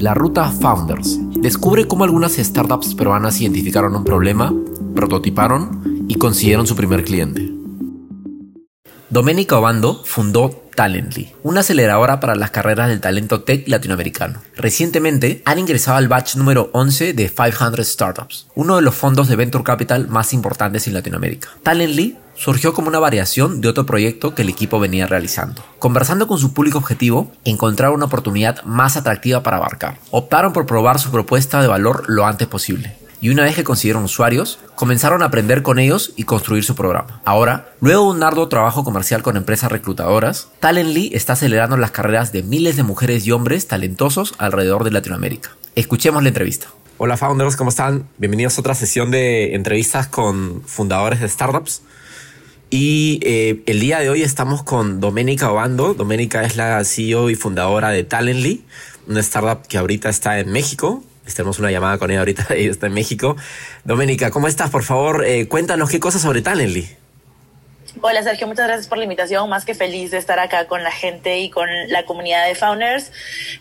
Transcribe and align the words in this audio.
La 0.00 0.14
Ruta 0.14 0.52
Founders. 0.52 1.18
Descubre 1.40 1.88
cómo 1.88 2.04
algunas 2.04 2.36
startups 2.36 2.94
peruanas 2.94 3.40
identificaron 3.40 3.96
un 3.96 4.04
problema, 4.04 4.54
prototiparon 4.94 6.06
y 6.06 6.14
consiguieron 6.14 6.68
su 6.68 6.76
primer 6.76 7.02
cliente. 7.02 7.52
Doménica 9.10 9.58
Obando 9.58 10.04
fundó 10.04 10.67
Talently, 10.78 11.34
una 11.42 11.62
aceleradora 11.62 12.20
para 12.20 12.36
las 12.36 12.52
carreras 12.52 12.86
del 12.86 13.00
talento 13.00 13.40
tech 13.40 13.66
latinoamericano. 13.66 14.40
Recientemente 14.54 15.42
han 15.44 15.58
ingresado 15.58 15.96
al 15.96 16.06
batch 16.06 16.36
número 16.36 16.70
11 16.72 17.14
de 17.14 17.28
500 17.28 17.84
Startups, 17.84 18.46
uno 18.54 18.76
de 18.76 18.82
los 18.82 18.94
fondos 18.94 19.26
de 19.26 19.34
venture 19.34 19.64
capital 19.64 20.06
más 20.06 20.32
importantes 20.32 20.86
en 20.86 20.94
Latinoamérica. 20.94 21.48
Talently 21.64 22.16
surgió 22.36 22.74
como 22.74 22.86
una 22.86 23.00
variación 23.00 23.60
de 23.60 23.66
otro 23.66 23.86
proyecto 23.86 24.36
que 24.36 24.42
el 24.42 24.50
equipo 24.50 24.78
venía 24.78 25.08
realizando. 25.08 25.64
Conversando 25.80 26.28
con 26.28 26.38
su 26.38 26.54
público 26.54 26.78
objetivo, 26.78 27.32
encontraron 27.44 27.96
una 27.96 28.06
oportunidad 28.06 28.62
más 28.62 28.96
atractiva 28.96 29.42
para 29.42 29.56
abarcar. 29.56 29.98
Optaron 30.12 30.52
por 30.52 30.66
probar 30.66 31.00
su 31.00 31.10
propuesta 31.10 31.60
de 31.60 31.66
valor 31.66 32.04
lo 32.06 32.24
antes 32.24 32.46
posible 32.46 33.07
y 33.20 33.30
una 33.30 33.42
vez 33.42 33.56
que 33.56 33.64
consiguieron 33.64 34.04
usuarios, 34.04 34.58
comenzaron 34.74 35.22
a 35.22 35.26
aprender 35.26 35.62
con 35.62 35.78
ellos 35.78 36.12
y 36.16 36.24
construir 36.24 36.64
su 36.64 36.74
programa. 36.74 37.20
Ahora, 37.24 37.72
luego 37.80 38.04
de 38.04 38.18
un 38.18 38.22
arduo 38.22 38.48
trabajo 38.48 38.84
comercial 38.84 39.22
con 39.22 39.36
empresas 39.36 39.72
reclutadoras, 39.72 40.48
Talently 40.60 41.10
está 41.14 41.32
acelerando 41.32 41.76
las 41.76 41.90
carreras 41.90 42.32
de 42.32 42.42
miles 42.42 42.76
de 42.76 42.84
mujeres 42.84 43.26
y 43.26 43.32
hombres 43.32 43.66
talentosos 43.66 44.34
alrededor 44.38 44.84
de 44.84 44.92
Latinoamérica. 44.92 45.50
Escuchemos 45.74 46.22
la 46.22 46.28
entrevista. 46.28 46.68
Hola 46.96 47.16
founders, 47.16 47.56
¿cómo 47.56 47.70
están? 47.70 48.08
Bienvenidos 48.18 48.58
a 48.58 48.60
otra 48.60 48.74
sesión 48.74 49.10
de 49.10 49.54
entrevistas 49.54 50.08
con 50.08 50.62
fundadores 50.66 51.20
de 51.20 51.28
startups. 51.28 51.82
Y 52.70 53.20
eh, 53.22 53.62
el 53.66 53.80
día 53.80 54.00
de 54.00 54.10
hoy 54.10 54.22
estamos 54.22 54.62
con 54.62 55.00
Doménica 55.00 55.50
Obando. 55.50 55.94
Doménica 55.94 56.42
es 56.42 56.56
la 56.56 56.84
CEO 56.84 57.30
y 57.30 57.34
fundadora 57.34 57.90
de 57.90 58.04
Talently, 58.04 58.64
una 59.06 59.20
startup 59.20 59.66
que 59.66 59.78
ahorita 59.78 60.08
está 60.08 60.38
en 60.38 60.50
México, 60.50 61.02
tenemos 61.34 61.58
una 61.58 61.70
llamada 61.70 61.98
con 61.98 62.10
ella 62.10 62.20
ahorita, 62.20 62.46
ella 62.54 62.70
está 62.70 62.86
en 62.86 62.94
México. 62.94 63.36
Doménica, 63.84 64.30
¿cómo 64.30 64.48
estás? 64.48 64.70
Por 64.70 64.82
favor, 64.82 65.24
eh, 65.24 65.48
cuéntanos 65.48 65.90
qué 65.90 66.00
cosas 66.00 66.22
sobre 66.22 66.42
Talently. 66.42 66.88
Hola 68.00 68.22
Sergio, 68.22 68.46
muchas 68.46 68.66
gracias 68.66 68.86
por 68.86 68.98
la 68.98 69.04
invitación. 69.04 69.48
Más 69.48 69.64
que 69.64 69.74
feliz 69.74 70.12
de 70.12 70.18
estar 70.18 70.38
acá 70.38 70.68
con 70.68 70.84
la 70.84 70.92
gente 70.92 71.38
y 71.38 71.50
con 71.50 71.68
la 71.88 72.04
comunidad 72.04 72.46
de 72.46 72.54
founders. 72.54 73.10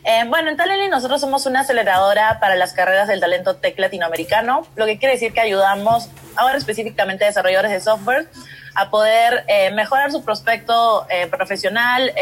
Eh, 0.03 0.25
bueno, 0.27 0.49
en 0.49 0.57
Talently 0.57 0.89
nosotros 0.89 1.21
somos 1.21 1.45
una 1.47 1.61
aceleradora 1.61 2.39
para 2.39 2.55
las 2.55 2.73
carreras 2.73 3.07
del 3.07 3.19
talento 3.19 3.55
tech 3.55 3.79
latinoamericano, 3.79 4.67
lo 4.75 4.85
que 4.85 4.99
quiere 4.99 5.15
decir 5.15 5.33
que 5.33 5.39
ayudamos 5.39 6.09
ahora 6.35 6.57
específicamente 6.57 7.23
a 7.23 7.27
desarrolladores 7.27 7.71
de 7.71 7.79
software 7.79 8.27
a 8.75 8.91
poder 8.91 9.43
eh, 9.47 9.71
mejorar 9.71 10.11
su 10.11 10.23
prospecto 10.23 11.07
profesional, 11.31 12.13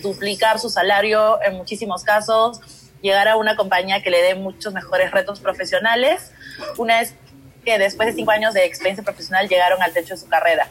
duplicar 0.00 0.60
su 0.60 0.70
salario 0.70 1.42
en 1.42 1.54
muchísimos 1.54 2.04
casos, 2.04 2.60
llegar 3.04 3.28
a 3.28 3.36
una 3.36 3.54
compañía 3.54 4.02
que 4.02 4.08
le 4.08 4.22
dé 4.22 4.34
muchos 4.34 4.72
mejores 4.72 5.10
retos 5.10 5.38
profesionales, 5.38 6.32
una 6.78 7.00
vez 7.00 7.14
que 7.62 7.78
después 7.78 8.08
de 8.08 8.14
cinco 8.14 8.30
años 8.30 8.54
de 8.54 8.64
experiencia 8.64 9.04
profesional 9.04 9.46
llegaron 9.46 9.82
al 9.82 9.92
techo 9.92 10.14
de 10.14 10.20
su 10.20 10.26
carrera. 10.26 10.68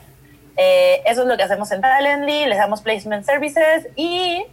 Eh, 0.58 1.04
eso 1.06 1.22
es 1.22 1.28
lo 1.28 1.38
que 1.38 1.44
hacemos 1.44 1.72
en 1.72 1.82
Talently, 1.82 2.48
les 2.48 2.58
damos 2.58 2.82
placement 2.82 3.24
services 3.24 3.88
y 3.96 4.44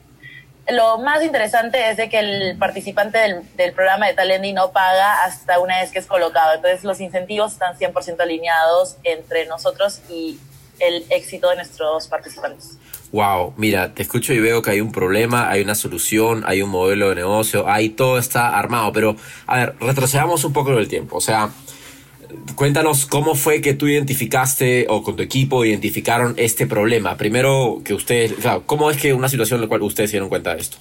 lo 0.69 0.99
más 0.99 1.23
interesante 1.23 1.91
es 1.91 1.97
de 1.97 2.11
que 2.11 2.19
el 2.19 2.59
participante 2.59 3.17
del, 3.17 3.57
del, 3.57 3.73
programa 3.73 4.09
de 4.09 4.13
Talently 4.15 4.53
no 4.53 4.73
paga 4.73 5.25
hasta 5.25 5.59
una 5.59 5.81
vez 5.81 5.91
que 5.91 6.01
es 6.01 6.07
colocado. 6.07 6.55
Entonces 6.55 6.85
los 6.85 7.01
incentivos 7.01 7.53
están 7.53 7.79
100% 7.79 8.21
alineados 8.21 8.99
entre 9.05 9.47
nosotros 9.47 10.03
y 10.11 10.39
el 10.81 11.07
éxito 11.09 11.49
de 11.49 11.57
nuestros 11.57 12.09
participantes. 12.09 12.77
Wow, 13.13 13.55
mira, 13.57 13.93
te 13.93 14.03
escucho 14.03 14.33
y 14.33 14.39
veo 14.39 14.63
que 14.63 14.71
hay 14.71 14.81
un 14.81 14.93
problema, 14.93 15.51
hay 15.51 15.63
una 15.63 15.75
solución, 15.75 16.45
hay 16.47 16.63
un 16.63 16.71
modelo 16.71 17.09
de 17.09 17.17
negocio, 17.17 17.69
ahí 17.69 17.89
todo 17.89 18.19
está 18.19 18.57
armado, 18.57 18.93
pero 18.93 19.17
a 19.47 19.57
ver, 19.57 19.75
retrocedamos 19.81 20.45
un 20.45 20.53
poco 20.53 20.73
en 20.73 20.79
el 20.79 20.87
tiempo, 20.87 21.17
o 21.17 21.21
sea, 21.21 21.51
cuéntanos 22.55 23.07
cómo 23.07 23.35
fue 23.35 23.61
que 23.61 23.75
tú 23.75 23.89
identificaste 23.89 24.87
o 24.89 25.03
con 25.03 25.17
tu 25.17 25.25
equipo 25.25 25.65
identificaron 25.65 26.35
este 26.37 26.67
problema. 26.67 27.17
Primero 27.17 27.81
que 27.85 27.95
ustedes, 27.95 28.35
¿cómo 28.67 28.91
es 28.91 28.97
que 28.97 29.13
una 29.13 29.29
situación 29.29 29.59
en 29.59 29.63
la 29.63 29.69
cual 29.69 29.83
ustedes 29.83 30.11
se 30.11 30.15
dieron 30.15 30.29
cuenta 30.29 30.55
de 30.55 30.61
esto? 30.61 30.79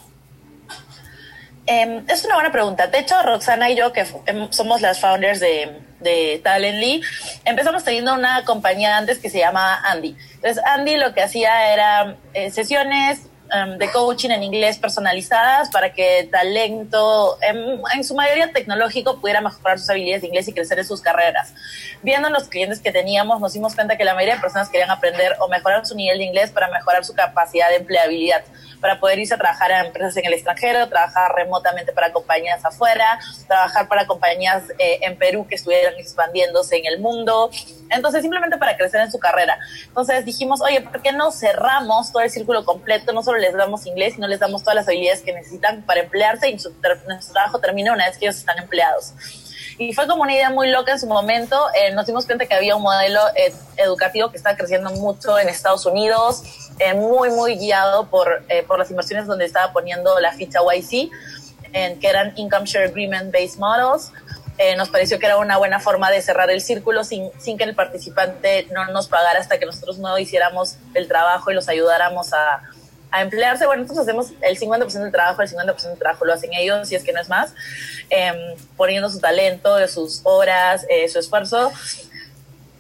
Em, 1.72 2.04
es 2.10 2.26
una 2.26 2.34
buena 2.34 2.52
pregunta. 2.52 2.88
De 2.88 2.98
hecho, 2.98 3.22
Roxana 3.22 3.70
y 3.70 3.76
yo, 3.76 3.94
que 3.94 4.04
em, 4.26 4.52
somos 4.52 4.82
las 4.82 5.00
founders 5.00 5.40
de, 5.40 5.80
de 6.00 6.42
Talently, 6.44 7.00
empezamos 7.46 7.84
teniendo 7.84 8.16
una 8.16 8.44
compañía 8.44 8.98
antes 8.98 9.20
que 9.20 9.30
se 9.30 9.38
llama 9.38 9.80
Andy. 9.84 10.18
Entonces, 10.34 10.64
Andy 10.66 10.98
lo 10.98 11.14
que 11.14 11.22
hacía 11.22 11.72
era 11.72 12.18
eh, 12.34 12.50
sesiones 12.50 13.20
em, 13.54 13.78
de 13.78 13.88
coaching 13.92 14.32
en 14.32 14.42
inglés 14.42 14.80
personalizadas 14.80 15.70
para 15.70 15.94
que 15.94 16.28
talento, 16.32 17.38
en, 17.44 18.04
su 18.04 18.16
mayoría 18.16 18.52
tecnológico, 18.52 19.22
pudiera 19.22 19.40
mejorar 19.40 19.78
sus 19.78 19.92
habilidades 19.92 20.24
de 20.24 20.28
inglés 20.30 20.48
y 20.48 20.54
crecer 20.54 20.80
en 20.80 20.86
sus 20.86 21.02
carreras. 21.02 21.54
Viendo 22.02 22.32
los 22.32 22.48
clientes 22.48 22.80
que 22.80 22.92
teníamos, 22.92 23.40
nos 23.40 23.54
dimos 23.54 23.76
cuenta 23.76 23.96
que 23.96 24.06
la 24.06 24.16
mayoría 24.16 24.38
de 24.38 24.42
personas 24.42 24.70
querían 24.70 24.90
aprender 24.90 25.36
o 25.40 25.48
mejorar 25.48 25.86
su 25.86 25.94
nivel 25.94 26.18
de 26.18 26.24
inglés 26.24 26.50
para 26.50 26.68
mejorar 26.70 27.06
su 27.06 27.14
capacidad 27.14 27.70
de 27.70 27.76
empleabilidad 27.76 28.42
para 28.80 29.00
poder 29.00 29.20
irse 29.20 29.34
a 29.34 29.38
trabajar 29.38 29.72
a 29.72 29.86
empresas 29.86 30.16
en 30.18 30.26
el 30.26 30.34
extranjero, 30.34 30.88
trabajar 30.90 31.34
remotamente 31.36 31.92
para 31.94 32.12
compañías 32.12 32.64
afuera, 32.64 33.20
trabajar 33.48 33.88
para 33.88 34.06
compañías 34.08 34.64
eh, 34.78 35.00
en 35.02 35.18
Perú 35.18 35.46
que 35.48 35.56
estuvieran 35.56 35.94
expandiéndose 35.98 36.78
en 36.78 36.86
el 36.86 37.00
mundo. 37.00 37.50
Entonces, 37.90 38.22
simplemente 38.22 38.58
para 38.58 38.78
crecer 38.78 39.02
en 39.02 39.12
su 39.12 39.20
carrera. 39.20 39.58
Entonces 39.88 40.26
dijimos, 40.26 40.62
oye, 40.62 40.82
¿por 40.82 41.02
qué 41.02 41.12
no 41.12 41.32
cerramos 41.32 42.12
todo 42.12 42.22
el 42.22 42.30
círculo 42.30 42.66
completo? 42.66 43.12
No 43.14 43.24
solo 43.24 43.40
les 43.40 43.54
damos 43.54 43.86
inglés, 43.86 44.16
sino 44.16 44.28
les 44.28 44.40
damos 44.40 44.62
todas 44.62 44.76
las 44.76 44.88
habilidades 44.88 45.22
que 45.22 45.34
necesitan 45.34 45.82
para 45.84 46.02
emplearse 46.02 46.50
y 46.50 46.60
su, 46.60 46.74
nuestro 47.08 47.34
trabajo 47.34 47.60
termina 47.60 47.94
una 47.94 48.06
vez 48.08 48.18
que 48.18 48.26
ellos 48.26 48.38
están 48.38 48.58
empleados. 48.60 49.14
Y 49.80 49.94
fue 49.94 50.08
como 50.08 50.24
una 50.24 50.34
idea 50.34 50.50
muy 50.50 50.70
loca 50.70 50.92
en 50.92 51.00
su 51.00 51.08
momento. 51.08 51.58
Eh, 51.74 51.94
nos 51.94 52.06
dimos 52.06 52.26
cuenta 52.26 52.46
que 52.46 52.54
había 52.54 52.76
un 52.76 52.82
modelo 52.82 53.22
eh, 53.38 53.54
educativo 53.78 54.30
que 54.30 54.36
estaba 54.36 54.58
creciendo 54.58 54.90
mucho 54.92 55.40
en 55.40 55.48
Estados 55.48 55.86
Unidos, 55.86 56.69
eh, 56.80 56.94
muy, 56.94 57.30
muy 57.30 57.58
guiado 57.58 58.08
por, 58.08 58.44
por 58.68 58.80
las 58.80 58.90
inversiones 58.90 59.28
donde 59.28 59.46
estaba 59.46 59.72
poniendo 59.72 60.20
la 60.20 60.32
ficha 60.34 60.60
YC, 60.60 61.12
en, 61.74 62.00
que 62.00 62.08
eran 62.08 62.34
Income 62.36 62.66
Share 62.66 62.90
Agreement 62.90 63.32
Based 63.32 63.58
Models. 63.60 64.12
nos 64.78 64.90
pareció 64.90 65.20
que 65.20 65.26
era 65.26 65.38
una 65.38 65.58
buena 65.58 65.80
forma 65.80 66.10
de 66.10 66.22
cerrar 66.22 66.50
el 66.50 66.62
círculo 66.62 67.04
sin, 67.04 67.30
sin 67.38 67.58
que 67.58 67.64
el 67.64 67.76
participante 67.76 68.68
no 68.72 68.86
nos 68.92 69.08
pagara 69.08 69.40
hasta 69.40 69.60
que 69.60 69.66
nosotros 69.66 70.00
no 70.00 70.18
hiciéramos 70.18 70.78
el 70.94 71.08
trabajo 71.08 71.52
y 71.52 71.54
los 71.54 71.70
ayudáramos 71.70 72.34
a, 72.34 72.62
a 73.12 73.22
emplearse. 73.22 73.66
Bueno, 73.66 73.84
nosotros 73.84 74.08
hacemos 74.08 74.32
el 74.42 74.58
50% 74.58 74.92
del 74.92 75.12
trabajo, 75.12 75.42
el 75.42 75.50
50% 75.50 75.90
del 75.90 75.98
trabajo 75.98 76.26
lo 76.26 76.34
hacen 76.34 76.54
ellos, 76.54 76.88
si 76.88 76.96
es 76.96 77.04
que 77.04 77.14
no 77.14 77.22
es 77.22 77.30
más, 77.30 77.54
em, 78.10 78.56
poniendo 78.78 79.10
su 79.10 79.20
talento, 79.20 79.86
sus 79.88 80.22
horas, 80.24 80.86
eh, 80.90 81.08
su 81.10 81.20
esfuerzo. 81.20 81.72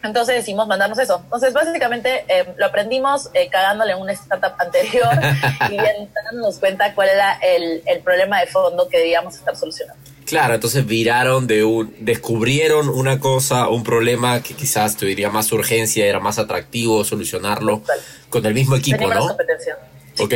Entonces 0.02 0.36
decimos 0.36 0.68
mandarnos 0.68 0.98
eso. 0.98 1.22
Entonces, 1.24 1.54
básicamente 1.54 2.24
em, 2.28 2.48
lo 2.58 2.68
aprendimos 2.68 3.30
eh, 3.34 3.50
cagándole 3.50 3.94
en 3.94 4.00
una 4.00 4.14
startup 4.14 4.54
anterior 4.58 5.10
y 5.70 5.78
dándonos 5.78 6.60
cuenta 6.60 6.94
cuál 6.96 7.10
era 7.10 7.34
el, 7.40 7.84
el, 7.86 8.00
problema 8.00 8.40
de 8.40 8.48
fondo 8.48 8.88
que 8.88 8.98
debíamos 8.98 9.36
estar 9.36 9.56
solucionando. 9.56 10.02
Claro, 10.26 10.54
entonces 10.54 10.86
viraron 10.86 11.48
de 11.48 11.64
un, 11.64 11.94
descubrieron 12.00 12.88
una 12.88 13.20
cosa, 13.20 13.68
un 13.68 13.84
problema 13.84 14.42
que 14.42 14.54
quizás 14.54 14.96
tuviera 14.96 15.30
más 15.32 15.52
urgencia, 15.52 16.06
era 16.06 16.20
más 16.20 16.38
atractivo 16.38 17.04
solucionarlo 17.04 17.82
con 18.30 18.46
el 18.46 18.54
mismo 18.54 18.76
equipo, 18.76 19.08
¿no? 19.08 19.28
competencia. 19.28 19.78
Ok, 20.20 20.34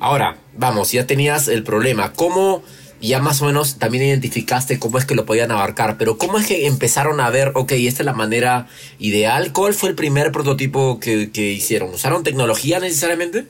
ahora, 0.00 0.36
vamos, 0.54 0.90
ya 0.90 1.06
tenías 1.06 1.46
el 1.48 1.62
problema. 1.62 2.12
¿Cómo, 2.12 2.64
ya 3.00 3.18
más 3.20 3.40
o 3.42 3.46
menos 3.46 3.78
también 3.78 4.04
identificaste 4.04 4.78
cómo 4.78 4.98
es 4.98 5.04
que 5.04 5.14
lo 5.14 5.26
podían 5.26 5.50
abarcar, 5.50 5.96
pero 5.98 6.18
cómo 6.18 6.38
es 6.38 6.46
que 6.46 6.66
empezaron 6.66 7.20
a 7.20 7.30
ver, 7.30 7.52
ok, 7.54 7.72
esta 7.72 8.02
es 8.02 8.06
la 8.06 8.12
manera 8.12 8.66
ideal? 8.98 9.52
¿Cuál 9.52 9.74
fue 9.74 9.88
el 9.90 9.94
primer 9.94 10.32
prototipo 10.32 11.00
que, 11.00 11.30
hicieron? 11.34 11.90
¿Usaron 11.90 12.22
tecnología 12.22 12.80
necesariamente? 12.80 13.46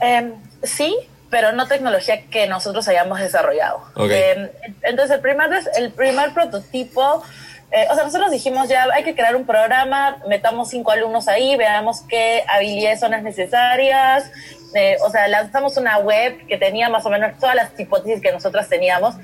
Em, 0.00 0.34
sí, 0.62 0.96
pero 1.30 1.52
no 1.52 1.66
tecnología 1.66 2.26
que 2.26 2.46
nosotros 2.46 2.86
hayamos 2.88 3.18
desarrollado. 3.20 3.80
Em, 3.96 4.48
entonces, 4.82 5.16
el 5.16 5.20
primer, 5.20 5.50
el 5.76 5.92
primer 5.92 6.32
prototipo 6.34 7.22
eh, 7.74 7.88
o 7.90 7.94
sea, 7.96 8.04
nosotros 8.04 8.30
dijimos 8.30 8.68
ya 8.68 8.86
hay 8.94 9.02
que 9.02 9.16
crear 9.16 9.34
un 9.34 9.46
programa, 9.46 10.18
metamos 10.28 10.70
cinco 10.70 10.92
alumnos 10.92 11.26
ahí, 11.26 11.56
veamos 11.56 12.02
qué 12.08 12.44
habilidades 12.48 13.00
son 13.00 13.10
las 13.10 13.24
necesarias. 13.24 14.30
Eh, 14.74 14.96
o 15.04 15.10
sea, 15.10 15.28
lanzamos 15.28 15.76
una 15.76 15.98
web 15.98 16.46
que 16.46 16.58
tenía 16.58 16.88
más 16.88 17.06
o 17.06 17.10
menos 17.10 17.38
todas 17.38 17.54
las 17.54 17.78
hipótesis 17.78 18.20
que 18.20 18.32
nosotros 18.32 18.68
teníamos 18.68 19.14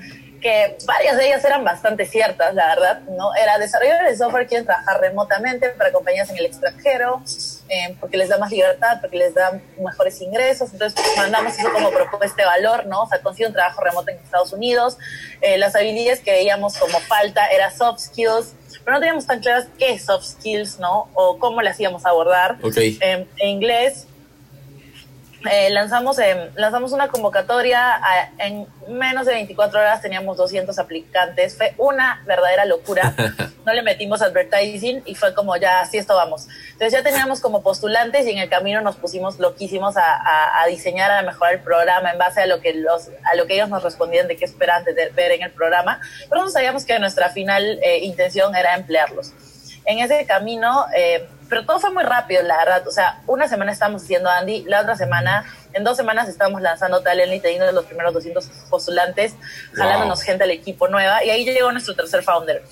que 0.41 0.75
varias 0.85 1.17
de 1.17 1.27
ellas 1.27 1.45
eran 1.45 1.63
bastante 1.63 2.05
ciertas, 2.05 2.53
la 2.53 2.67
verdad, 2.67 3.01
¿no? 3.11 3.33
Era 3.35 3.57
desarrolladores 3.59 4.11
de 4.11 4.17
software 4.17 4.47
quieren 4.47 4.65
trabajar 4.65 4.99
remotamente 4.99 5.69
para 5.69 5.91
compañías 5.91 6.29
en 6.31 6.37
el 6.37 6.47
extranjero, 6.47 7.21
eh, 7.69 7.95
porque 7.99 8.17
les 8.17 8.27
da 8.27 8.37
más 8.39 8.51
libertad, 8.51 8.97
porque 8.99 9.17
les 9.17 9.33
da 9.33 9.61
mejores 9.79 10.19
ingresos, 10.19 10.73
entonces 10.73 10.99
mandamos 11.15 11.57
eso 11.57 11.71
como 11.71 11.91
propuesta 11.91 12.41
de 12.41 12.45
valor, 12.45 12.87
¿no? 12.87 13.03
O 13.03 13.07
sea, 13.07 13.21
consigue 13.21 13.47
un 13.47 13.53
trabajo 13.53 13.81
remoto 13.81 14.09
en 14.09 14.17
Estados 14.17 14.51
Unidos, 14.51 14.97
eh, 15.41 15.57
las 15.57 15.75
habilidades 15.75 16.19
que 16.19 16.31
veíamos 16.31 16.75
como 16.77 16.99
falta 17.01 17.47
era 17.47 17.69
soft 17.69 17.99
skills, 17.99 18.55
pero 18.83 18.95
no 18.95 18.99
teníamos 18.99 19.27
tan 19.27 19.39
claras 19.39 19.67
qué 19.77 19.99
soft 19.99 20.25
skills, 20.25 20.79
¿no? 20.79 21.09
O 21.13 21.37
cómo 21.37 21.61
las 21.61 21.79
íbamos 21.79 22.05
a 22.05 22.09
abordar. 22.09 22.57
Okay. 22.63 22.97
en 23.01 23.27
inglés 23.37 24.07
eh, 25.49 25.69
lanzamos, 25.71 26.17
lanzamos 26.55 26.91
una 26.91 27.07
convocatoria, 27.07 27.99
en 28.37 28.67
menos 28.87 29.25
de 29.25 29.33
24 29.33 29.79
horas 29.79 30.01
teníamos 30.01 30.37
200 30.37 30.77
aplicantes, 30.77 31.57
fue 31.57 31.73
una 31.77 32.21
verdadera 32.27 32.65
locura, 32.65 33.15
no 33.65 33.73
le 33.73 33.81
metimos 33.81 34.21
advertising 34.21 35.01
y 35.05 35.15
fue 35.15 35.33
como 35.33 35.55
ya, 35.57 35.81
así 35.81 35.97
esto 35.97 36.15
vamos. 36.15 36.47
Entonces 36.73 36.93
ya 36.93 37.03
teníamos 37.03 37.39
como 37.39 37.63
postulantes 37.63 38.27
y 38.27 38.31
en 38.31 38.37
el 38.37 38.49
camino 38.49 38.81
nos 38.81 38.97
pusimos 38.97 39.39
loquísimos 39.39 39.97
a, 39.97 40.61
a, 40.61 40.67
diseñar, 40.67 41.09
a 41.09 41.23
mejorar 41.23 41.53
el 41.55 41.61
programa 41.61 42.11
en 42.11 42.19
base 42.19 42.41
a 42.41 42.45
lo 42.45 42.61
que, 42.61 42.73
los, 42.75 43.09
a 43.23 43.35
lo 43.35 43.47
que 43.47 43.55
ellos 43.55 43.69
nos 43.69 43.81
respondían 43.81 44.27
de 44.27 44.35
qué 44.35 44.45
esperan 44.45 44.83
de 44.83 44.93
ver 45.09 45.31
en 45.31 45.41
el 45.41 45.51
programa, 45.51 45.99
pero 46.29 46.43
no 46.43 46.49
sabíamos 46.49 46.85
que 46.85 46.99
nuestra 46.99 47.29
final 47.29 47.79
eh, 47.81 47.99
intención 47.99 48.55
era 48.55 48.75
emplearlos. 48.75 49.33
En 49.85 49.99
ese 49.99 50.25
camino... 50.25 50.85
Eh, 51.51 51.57
pero 51.61 51.65
todo 51.65 51.79
fue 51.79 51.91
muy 51.91 52.03
rápido, 52.03 52.41
la 52.43 52.57
verdad. 52.57 52.87
O 52.87 52.91
sea, 52.91 53.21
una 53.27 53.47
semana 53.47 53.71
estábamos 53.71 54.03
haciendo 54.03 54.29
Andy, 54.29 54.63
la 54.63 54.81
otra 54.81 54.95
semana, 54.95 55.45
en 55.73 55.83
dos 55.83 55.97
semanas 55.97 56.29
estábamos 56.29 56.61
lanzando 56.61 57.01
Talent 57.01 57.33
y 57.33 57.39
teniendo 57.39 57.71
los 57.71 57.85
primeros 57.85 58.13
200 58.13 58.45
postulantes, 58.69 59.35
jalándonos 59.73 60.21
gente 60.23 60.43
al 60.43 60.51
equipo 60.51 60.87
nueva, 60.87 61.23
y 61.23 61.29
ahí 61.29 61.45
llegó 61.45 61.71
nuestro 61.71 61.95
tercer 61.95 62.23
founder. 62.23 62.63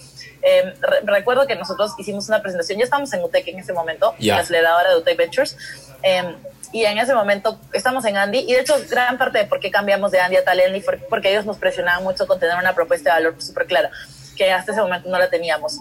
Em, 0.41 0.73
recuerdo 1.03 1.45
que 1.45 1.55
nosotros 1.55 1.91
hicimos 1.97 2.29
una 2.29 2.41
presentación, 2.41 2.79
ya 2.79 2.85
estábamos 2.85 3.11
en 3.13 3.23
UTEC 3.23 3.49
en 3.49 3.59
ese 3.59 3.73
momento, 3.73 4.15
la 4.19 4.37
aceleradora 4.37 4.89
de 4.91 4.97
UTEC 4.97 5.17
Ventures, 5.17 5.57
em, 6.01 6.35
y 6.71 6.85
en 6.85 6.97
ese 6.97 7.13
momento 7.13 7.59
estamos 7.73 8.05
en 8.05 8.15
Andy, 8.15 8.45
y 8.47 8.53
de 8.53 8.61
hecho 8.61 8.75
gran 8.89 9.17
parte 9.17 9.39
de 9.39 9.45
por 9.45 9.59
qué 9.59 9.69
cambiamos 9.69 10.11
de 10.11 10.21
Andy 10.21 10.37
a 10.37 10.45
Talent 10.45 10.81
fue 10.83 10.97
porque 11.09 11.31
ellos 11.31 11.45
nos 11.45 11.57
presionaban 11.57 12.03
mucho 12.03 12.25
con 12.27 12.39
tener 12.39 12.55
una 12.57 12.73
propuesta 12.73 13.09
de 13.09 13.23
valor 13.23 13.41
súper 13.41 13.65
clara, 13.65 13.91
que 14.37 14.51
hasta 14.51 14.71
ese 14.71 14.81
momento 14.81 15.09
no 15.09 15.17
la 15.17 15.29
teníamos. 15.29 15.79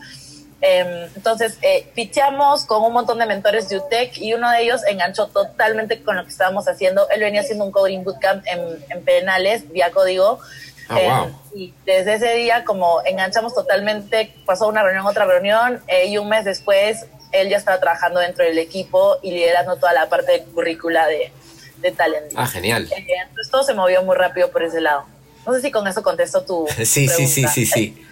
Em, 0.61 1.09
entonces, 1.15 1.57
eh, 1.63 1.89
pichamos 1.95 2.65
con 2.65 2.83
un 2.83 2.93
montón 2.93 3.19
de 3.19 3.27
mentores 3.27 3.69
de 3.69 3.77
UTEC 3.77 4.19
y 4.19 4.35
uno 4.35 4.51
de 4.51 4.63
ellos 4.63 4.81
enganchó 4.89 5.29
totalmente 5.29 6.03
con 6.03 6.17
lo 6.17 6.25
que 6.25 6.31
estábamos 6.31 6.67
haciendo. 6.67 7.09
Él 7.11 7.21
venía 7.21 7.43
haciendo 7.43 7.65
un 7.65 7.71
coding 7.71 8.03
bootcamp 8.03 8.45
en, 8.47 8.85
en 8.91 9.05
penales, 9.05 9.71
vía 9.71 9.93
código. 9.93 10.41
Ah, 10.89 11.27
em, 11.27 11.35
y 11.55 11.75
desde 11.87 12.15
ese 12.15 12.35
día, 12.35 12.65
como 12.65 13.01
enganchamos 13.05 13.55
totalmente, 13.55 14.35
pasó 14.47 14.67
una 14.67 14.83
reunión, 14.83 15.07
otra 15.07 15.27
reunión, 15.27 15.81
eh, 15.87 16.07
y 16.07 16.19
un 16.19 16.29
mes 16.29 16.45
después, 16.45 17.07
él 17.31 17.51
ya 17.51 17.59
estaba 17.59 17.79
trabajando 17.79 18.21
dentro 18.21 18.45
del 18.45 18.59
equipo 18.59 19.19
y 19.23 19.31
liderando 19.31 19.77
toda 19.77 19.93
la 19.93 20.09
parte 20.09 20.33
de 20.33 20.45
currícula 20.45 21.07
de, 21.07 21.31
de 21.77 21.93
talent. 21.93 22.33
Ah, 22.35 22.47
genial. 22.47 22.89
Eh, 22.91 23.07
entonces 23.29 23.51
todo 23.51 23.63
se 23.63 23.75
movió 23.75 24.03
muy 24.03 24.17
rápido 24.17 24.51
por 24.51 24.65
ese 24.65 24.81
lado. 24.81 25.05
No 25.47 25.55
sé 25.55 25.61
si 25.61 25.71
con 25.71 25.87
eso 25.87 26.03
contesto 26.03 26.43
tu. 26.43 26.67
sí, 26.77 27.07
sí, 27.07 27.27
sí, 27.29 27.47
sí, 27.47 27.65
sí 27.65 28.05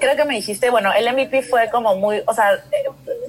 creo 0.00 0.16
que 0.16 0.24
me 0.24 0.34
dijiste, 0.34 0.70
bueno, 0.70 0.92
el 0.92 1.12
MVP 1.12 1.42
fue 1.42 1.70
como 1.70 1.94
muy, 1.94 2.22
o 2.26 2.34
sea, 2.34 2.64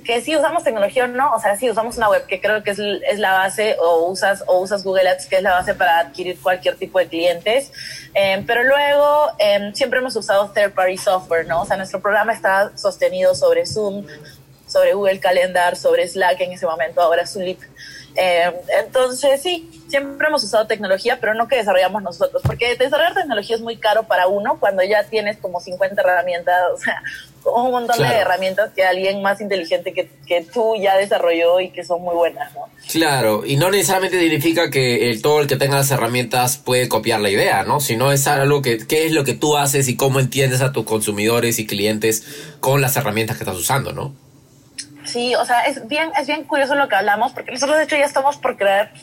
que 0.03 0.21
si 0.21 0.35
usamos 0.35 0.63
tecnología 0.63 1.05
o 1.05 1.07
no, 1.07 1.33
o 1.33 1.39
sea, 1.39 1.55
si 1.57 1.69
usamos 1.69 1.97
una 1.97 2.09
web, 2.09 2.25
que 2.25 2.41
creo 2.41 2.63
que 2.63 2.71
es, 2.71 2.79
es, 2.79 3.19
la 3.19 3.33
base, 3.33 3.77
o 3.79 4.07
usas, 4.07 4.43
o 4.47 4.59
usas 4.59 4.83
Google 4.83 5.07
Ads, 5.07 5.27
que 5.27 5.37
es 5.37 5.43
la 5.43 5.51
base 5.51 5.75
para 5.75 5.99
adquirir 5.99 6.39
cualquier 6.41 6.75
tipo 6.77 6.97
de 6.97 7.07
clientes, 7.07 7.71
em, 8.13 8.45
pero 8.45 8.63
luego 8.63 9.27
em, 9.37 9.73
siempre 9.73 9.99
hemos 9.99 10.15
usado 10.15 10.49
third 10.51 10.73
party 10.73 10.97
software, 10.97 11.45
¿no? 11.45 11.61
O 11.61 11.65
sea, 11.65 11.77
nuestro 11.77 11.99
programa 12.01 12.33
está 12.33 12.75
sostenido 12.77 13.35
sobre 13.35 13.65
Zoom, 13.65 14.05
sobre 14.65 14.93
Google 14.93 15.19
Calendar, 15.19 15.75
sobre 15.75 16.07
Slack 16.07 16.39
en 16.41 16.53
ese 16.53 16.65
momento, 16.65 17.01
ahora 17.01 17.27
Zulip. 17.27 17.59
Eh, 18.15 18.51
entonces, 18.83 19.41
sí, 19.41 19.69
siempre 19.87 20.27
hemos 20.27 20.43
usado 20.43 20.67
tecnología, 20.67 21.19
pero 21.19 21.33
no 21.33 21.47
que 21.47 21.57
desarrollamos 21.57 22.03
nosotros, 22.03 22.41
porque 22.45 22.75
desarrollar 22.75 23.13
tecnología 23.13 23.55
es 23.55 23.61
muy 23.61 23.77
caro 23.77 24.03
para 24.03 24.27
uno 24.27 24.57
cuando 24.59 24.83
ya 24.83 25.03
tienes 25.03 25.37
como 25.37 25.59
50 25.59 26.01
herramientas, 26.01 26.55
o 26.73 26.77
sea, 26.77 27.01
un 27.43 27.71
montón 27.71 27.97
de 27.97 28.05
herramientas 28.05 28.71
que 28.75 28.83
alguien 28.83 29.21
más 29.21 29.41
inteligente 29.41 29.93
que, 29.93 30.09
que, 30.27 30.41
tú 30.41 30.75
ya 30.79 30.95
desarrolló 30.97 31.59
y 31.59 31.69
que 31.71 31.83
son 31.83 32.01
muy 32.01 32.13
buenas, 32.13 32.53
¿no? 32.53 32.69
Claro, 32.91 33.43
y 33.45 33.55
no 33.55 33.71
necesariamente 33.71 34.19
significa 34.19 34.69
que 34.69 35.09
el, 35.09 35.23
todo 35.23 35.41
el 35.41 35.47
que 35.47 35.55
tenga 35.55 35.77
las 35.77 35.89
herramientas 35.89 36.57
puede 36.57 36.87
copiar 36.87 37.19
la 37.19 37.29
idea, 37.29 37.63
¿no? 37.63 37.79
Sino 37.79 38.11
es 38.11 38.27
algo 38.27 38.61
que, 38.61 38.85
qué 38.85 39.07
es 39.07 39.11
lo 39.11 39.23
que 39.23 39.33
tú 39.33 39.57
haces 39.57 39.87
y 39.87 39.95
cómo 39.95 40.19
entiendes 40.19 40.61
a 40.61 40.71
tus 40.71 40.85
consumidores 40.85 41.57
y 41.57 41.65
clientes 41.65 42.53
con 42.59 42.79
las 42.79 42.95
herramientas 42.95 43.37
que 43.37 43.43
estás 43.43 43.57
usando, 43.57 43.91
¿no? 43.91 44.13
Sí, 45.11 45.35
o 45.35 45.43
sea, 45.43 45.63
es 45.63 45.89
bien, 45.89 46.09
es 46.17 46.25
bien 46.25 46.45
curioso 46.45 46.73
lo 46.73 46.87
que 46.87 46.95
hablamos, 46.95 47.33
porque 47.33 47.51
nosotros 47.51 47.77
de 47.77 47.83
hecho 47.83 47.97
ya 47.97 48.05
estamos 48.05 48.37
por 48.37 48.55
crear 48.55 48.93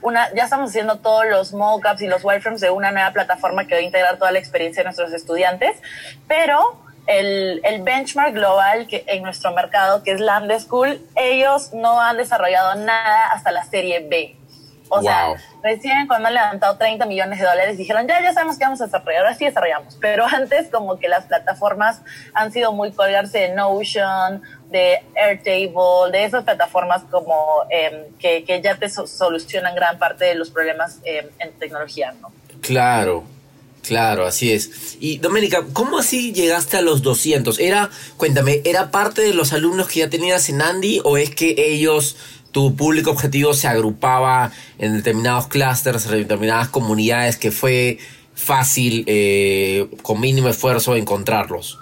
una, 0.00 0.32
ya 0.34 0.44
estamos 0.44 0.70
haciendo 0.70 1.00
todos 1.00 1.26
los 1.26 1.52
mockups 1.52 2.00
y 2.00 2.06
los 2.06 2.24
wireframes 2.24 2.62
de 2.62 2.70
una 2.70 2.90
nueva 2.90 3.12
plataforma 3.12 3.66
que 3.66 3.74
va 3.74 3.80
a 3.80 3.82
integrar 3.82 4.16
toda 4.16 4.30
la 4.30 4.38
experiencia 4.38 4.80
de 4.80 4.84
nuestros 4.84 5.12
estudiantes, 5.12 5.76
pero 6.26 6.80
el, 7.06 7.60
el, 7.64 7.82
benchmark 7.82 8.32
global 8.32 8.86
que 8.86 9.04
en 9.08 9.22
nuestro 9.22 9.52
mercado, 9.52 10.02
que 10.02 10.12
es 10.12 10.20
Land 10.20 10.58
School, 10.58 11.06
ellos 11.14 11.74
no 11.74 12.00
han 12.00 12.16
desarrollado 12.16 12.74
nada 12.76 13.26
hasta 13.32 13.50
la 13.50 13.64
serie 13.64 14.00
B. 14.08 14.37
O 14.88 15.02
sea, 15.02 15.34
recién 15.62 16.06
cuando 16.06 16.28
han 16.28 16.34
levantado 16.34 16.76
30 16.76 17.06
millones 17.06 17.38
de 17.38 17.44
dólares 17.44 17.76
dijeron, 17.76 18.06
ya, 18.06 18.22
ya 18.22 18.32
sabemos 18.32 18.58
que 18.58 18.64
vamos 18.64 18.80
a 18.80 18.86
desarrollar, 18.86 19.22
ahora 19.22 19.34
sí 19.34 19.44
desarrollamos. 19.44 19.96
Pero 20.00 20.24
antes 20.30 20.68
como 20.68 20.98
que 20.98 21.08
las 21.08 21.26
plataformas 21.26 22.00
han 22.34 22.52
sido 22.52 22.72
muy 22.72 22.92
colgarse 22.92 23.38
de 23.38 23.48
Notion, 23.54 24.42
de 24.70 25.02
Airtable, 25.14 26.12
de 26.12 26.24
esas 26.24 26.44
plataformas 26.44 27.02
como 27.10 27.64
em, 27.70 28.12
que, 28.18 28.44
que, 28.44 28.60
ya 28.60 28.76
te 28.76 28.88
solucionan 28.88 29.74
gran 29.74 29.98
parte 29.98 30.26
de 30.26 30.34
los 30.34 30.50
problemas 30.50 30.98
em, 31.04 31.26
en 31.38 31.52
tecnología, 31.58 32.12
¿no? 32.20 32.30
Claro, 32.60 33.24
Claro, 33.88 34.26
así 34.26 34.52
es. 34.52 34.98
Y 35.00 35.16
Doménica, 35.16 35.64
¿cómo 35.72 35.98
así 35.98 36.34
llegaste 36.34 36.76
a 36.76 36.82
los 36.82 37.00
200? 37.00 37.58
Era, 37.58 37.88
cuéntame, 38.18 38.60
¿era 38.66 38.90
parte 38.90 39.22
de 39.22 39.32
los 39.32 39.54
alumnos 39.54 39.88
que 39.88 40.00
ya 40.00 40.10
tenías 40.10 40.50
en 40.50 40.60
Andy 40.60 41.00
o 41.04 41.16
es 41.16 41.30
que 41.34 41.54
ellos 41.56 42.16
tu 42.52 42.74
público 42.76 43.10
objetivo 43.10 43.54
se 43.54 43.68
agrupaba 43.68 44.50
en 44.78 44.96
determinados 44.96 45.48
clústeres, 45.48 46.06
en 46.06 46.12
determinadas 46.12 46.68
comunidades 46.68 47.36
que 47.36 47.50
fue 47.50 47.98
fácil, 48.34 49.04
eh, 49.06 49.88
con 50.02 50.20
mínimo 50.20 50.48
esfuerzo, 50.48 50.96
encontrarlos. 50.96 51.78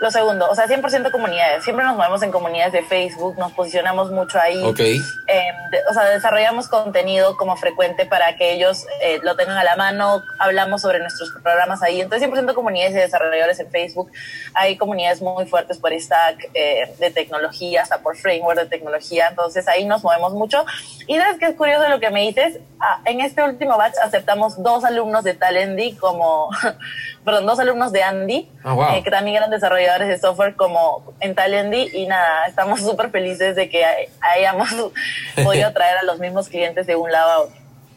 Lo 0.00 0.10
segundo, 0.10 0.48
o 0.50 0.54
sea, 0.54 0.66
100% 0.66 1.10
comunidades. 1.10 1.62
Siempre 1.62 1.84
nos 1.84 1.94
movemos 1.94 2.22
en 2.22 2.30
comunidades 2.30 2.72
de 2.72 2.82
Facebook, 2.82 3.36
nos 3.38 3.52
posicionamos 3.52 4.10
mucho 4.10 4.40
ahí. 4.40 4.64
Ok. 4.64 4.80
Em, 4.80 5.54
o 5.90 5.92
sea, 5.92 6.06
desarrollamos 6.06 6.68
contenido 6.68 7.36
como 7.36 7.54
frecuente 7.56 8.06
para 8.06 8.34
que 8.36 8.54
ellos 8.54 8.86
eh, 9.02 9.20
lo 9.22 9.36
tengan 9.36 9.58
a 9.58 9.64
la 9.64 9.76
mano. 9.76 10.22
Hablamos 10.38 10.80
sobre 10.80 11.00
nuestros 11.00 11.30
programas 11.42 11.82
ahí. 11.82 12.00
Entonces, 12.00 12.26
100% 12.26 12.54
comunidades 12.54 12.94
de 12.94 13.00
desarrolladores 13.00 13.60
en 13.60 13.70
Facebook. 13.70 14.10
Hay 14.54 14.78
comunidades 14.78 15.20
muy 15.20 15.44
fuertes 15.44 15.76
por 15.76 15.92
stack 15.92 16.48
eh, 16.54 16.94
de 16.98 17.10
tecnología, 17.10 17.82
hasta 17.82 17.98
por 17.98 18.16
framework 18.16 18.58
de 18.58 18.66
tecnología. 18.66 19.28
Entonces, 19.28 19.68
ahí 19.68 19.84
nos 19.84 20.02
movemos 20.02 20.32
mucho. 20.32 20.64
Y 21.06 21.18
sabes 21.18 21.38
que 21.38 21.44
es 21.44 21.56
curioso 21.56 21.86
lo 21.90 22.00
que 22.00 22.08
me 22.08 22.22
dices. 22.22 22.58
Ah, 22.78 23.02
en 23.04 23.20
este 23.20 23.42
último 23.42 23.76
batch 23.76 23.98
aceptamos 24.02 24.62
dos 24.62 24.82
alumnos 24.84 25.24
de 25.24 25.34
Talendy 25.34 25.92
como, 25.96 26.48
perdón, 27.24 27.44
dos 27.44 27.58
alumnos 27.58 27.92
de 27.92 28.02
Andy, 28.02 28.50
ah, 28.64 28.94
eh, 28.94 29.02
que 29.02 29.10
también 29.10 29.36
eran 29.36 29.50
desarrolladores 29.50 29.89
de 29.98 30.18
software 30.18 30.54
como 30.54 31.14
en 31.20 31.34
Talendy 31.34 31.90
y 31.94 32.06
nada, 32.06 32.46
estamos 32.46 32.80
súper 32.80 33.10
felices 33.10 33.56
de 33.56 33.68
que 33.68 33.84
hayamos 34.20 34.68
podido 35.44 35.72
traer 35.72 35.98
a 35.98 36.04
los 36.04 36.18
mismos 36.18 36.48
clientes 36.48 36.86
de 36.86 36.96
un 36.96 37.10
lado 37.10 37.30
a 37.30 37.38
otro. 37.40 37.56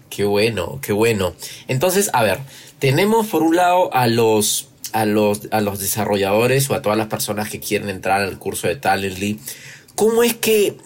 Qué 0.09 0.25
bueno, 0.25 0.79
qué 0.81 0.93
bueno. 0.93 1.33
Entonces, 1.67 2.09
a 2.13 2.23
ver, 2.23 2.39
tenemos 2.79 3.27
por 3.27 3.43
un 3.43 3.55
lado 3.55 3.93
a 3.93 4.07
los, 4.07 4.69
a 4.91 5.05
los, 5.05 5.47
a 5.51 5.61
los 5.61 5.79
desarrolladores 5.79 6.69
o 6.69 6.75
a 6.75 6.81
todas 6.81 6.97
las 6.97 7.07
personas 7.07 7.49
que 7.49 7.59
quieren 7.59 7.89
entrar 7.89 8.21
al 8.21 8.37
curso 8.37 8.67
de 8.67 8.75
Talently. 8.75 9.39
¿Cómo 9.95 10.23
es 10.23 10.35
que 10.35 10.77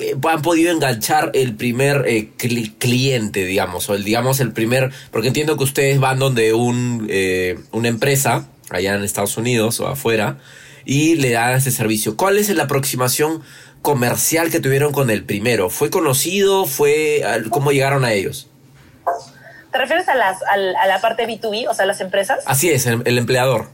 eh, 0.00 0.16
han 0.28 0.42
podido 0.42 0.70
enganchar 0.70 1.30
el 1.34 1.54
primer 1.54 2.04
eh, 2.06 2.30
cliente, 2.78 3.44
digamos, 3.44 3.88
o 3.88 3.94
el, 3.94 4.04
digamos, 4.04 4.40
el 4.40 4.52
primer, 4.52 4.90
porque 5.10 5.28
entiendo 5.28 5.56
que 5.56 5.64
ustedes 5.64 5.98
van 5.98 6.18
donde 6.18 6.52
un, 6.52 7.06
eh, 7.08 7.58
una 7.72 7.88
empresa 7.88 8.48
allá 8.70 8.94
en 8.94 9.04
Estados 9.04 9.36
Unidos 9.36 9.80
o 9.80 9.88
afuera 9.88 10.38
y 10.84 11.16
le 11.16 11.32
dan 11.32 11.54
ese 11.54 11.70
servicio. 11.70 12.16
¿Cuál 12.16 12.38
es 12.38 12.48
la 12.50 12.64
aproximación 12.64 13.42
comercial 13.82 14.50
que 14.50 14.60
tuvieron 14.60 14.92
con 14.92 15.10
el 15.10 15.24
primero? 15.24 15.68
¿Fue 15.68 15.90
conocido? 15.90 16.66
¿Fue 16.66 17.22
cómo 17.50 17.72
llegaron 17.72 18.04
a 18.04 18.12
ellos? 18.12 18.48
¿Te 19.72 19.78
refieres 19.78 20.08
a, 20.08 20.14
las, 20.14 20.38
a, 20.42 20.56
la 20.56 21.00
parte 21.00 21.26
B2B, 21.26 21.68
o 21.68 21.74
sea, 21.74 21.84
las 21.84 22.00
empresas? 22.00 22.38
Así 22.46 22.70
es, 22.70 22.86
el, 22.86 23.18
empleador. 23.18 23.68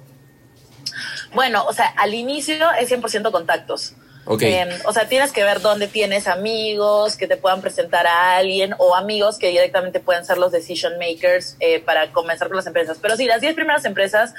Bueno, 1.32 1.64
o 1.64 1.72
sea, 1.72 1.87
al 1.96 2.14
inicio 2.14 2.54
es 2.80 2.90
100% 2.90 3.30
contactos. 3.30 3.94
Okay. 4.24 4.54
Em, 4.54 4.68
o 4.84 4.92
sea, 4.92 5.08
tienes 5.08 5.32
que 5.32 5.42
ver 5.42 5.60
dónde 5.60 5.88
tienes 5.88 6.28
amigos 6.28 7.16
que 7.16 7.26
te 7.26 7.36
puedan 7.36 7.60
presentar 7.60 8.06
a 8.06 8.36
alguien 8.36 8.72
o 8.78 8.94
amigos 8.94 9.36
que 9.36 9.48
directamente 9.48 9.98
pueden 9.98 10.24
ser 10.24 10.38
los 10.38 10.52
decision 10.52 10.96
makers 10.98 11.56
eh, 11.58 11.80
para 11.80 12.12
comenzar 12.12 12.46
con 12.46 12.56
las 12.56 12.66
empresas. 12.66 12.98
Pero 13.02 13.16
sí, 13.16 13.26
las 13.26 13.40
10 13.40 13.54
primeras 13.54 13.84
empresas 13.84 14.32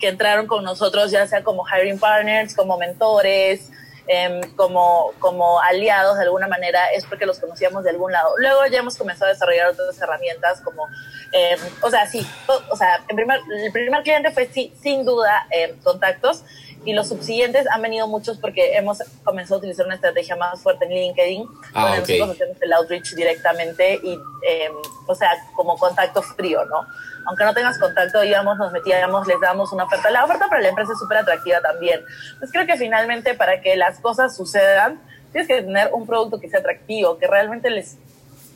que 0.00 0.08
entraron 0.08 0.48
con 0.48 0.64
nosotros, 0.64 1.12
ya 1.12 1.26
sea 1.28 1.44
como 1.44 1.64
hiring 1.64 2.00
partners, 2.00 2.54
como 2.56 2.78
mentores, 2.78 3.70
em, 4.08 4.40
como, 4.56 5.12
como 5.20 5.60
aliados 5.60 6.16
de 6.16 6.24
alguna 6.24 6.48
manera, 6.48 6.86
es 6.92 7.04
porque 7.04 7.24
los 7.24 7.38
conocíamos 7.38 7.84
de 7.84 7.90
algún 7.90 8.10
lado. 8.10 8.34
Luego 8.38 8.66
ya 8.66 8.80
hemos 8.80 8.96
comenzado 8.96 9.30
a 9.30 9.34
desarrollar 9.34 9.68
otras 9.68 10.00
herramientas 10.00 10.60
como, 10.62 10.88
em, 11.30 11.60
o 11.82 11.90
sea, 11.90 12.08
sí, 12.08 12.26
o 12.70 12.76
sea, 12.76 13.04
en 13.06 13.14
primer, 13.14 13.38
el 13.64 13.70
primer 13.70 14.02
cliente 14.02 14.32
fue 14.32 14.46
sí, 14.52 14.72
sin 14.82 15.04
duda 15.04 15.46
contactos 15.84 16.42
y 16.84 16.92
los 16.92 17.08
subsiguientes 17.08 17.66
han 17.70 17.82
venido 17.82 18.06
muchos 18.08 18.38
porque 18.38 18.76
hemos 18.76 18.98
comenzado 19.24 19.56
a 19.56 19.58
utilizar 19.58 19.86
una 19.86 19.96
estrategia 19.96 20.36
más 20.36 20.60
fuerte 20.62 20.84
en 20.86 20.92
LinkedIn, 20.92 21.46
ah, 21.74 21.96
donde 21.96 22.18
nosotros 22.18 22.30
hacemos 22.30 22.62
el 22.62 22.72
outreach 22.72 23.14
directamente 23.14 24.00
y, 24.02 24.12
em, 24.14 24.72
o 25.06 25.14
sea, 25.14 25.30
como 25.54 25.76
contacto 25.76 26.22
frío, 26.22 26.64
¿no? 26.64 26.86
Aunque 27.26 27.44
no 27.44 27.52
tengas 27.52 27.78
contacto, 27.78 28.24
íbamos, 28.24 28.56
nos 28.56 28.72
metíamos, 28.72 29.26
les 29.26 29.40
damos 29.40 29.72
una 29.72 29.84
oferta. 29.84 30.10
La 30.10 30.24
oferta 30.24 30.48
para 30.48 30.62
la 30.62 30.68
empresa 30.68 30.92
es 30.92 30.98
súper 30.98 31.18
atractiva 31.18 31.60
también. 31.60 32.00
Entonces 32.32 32.50
creo 32.52 32.66
que 32.66 32.76
finalmente 32.76 33.34
para 33.34 33.60
que 33.60 33.76
las 33.76 34.00
cosas 34.00 34.34
sucedan, 34.34 35.00
tienes 35.32 35.48
que 35.48 35.62
tener 35.62 35.90
un 35.92 36.06
producto 36.06 36.40
que 36.40 36.48
sea 36.48 36.60
atractivo, 36.60 37.18
que 37.18 37.26
realmente 37.26 37.70
les, 37.70 37.96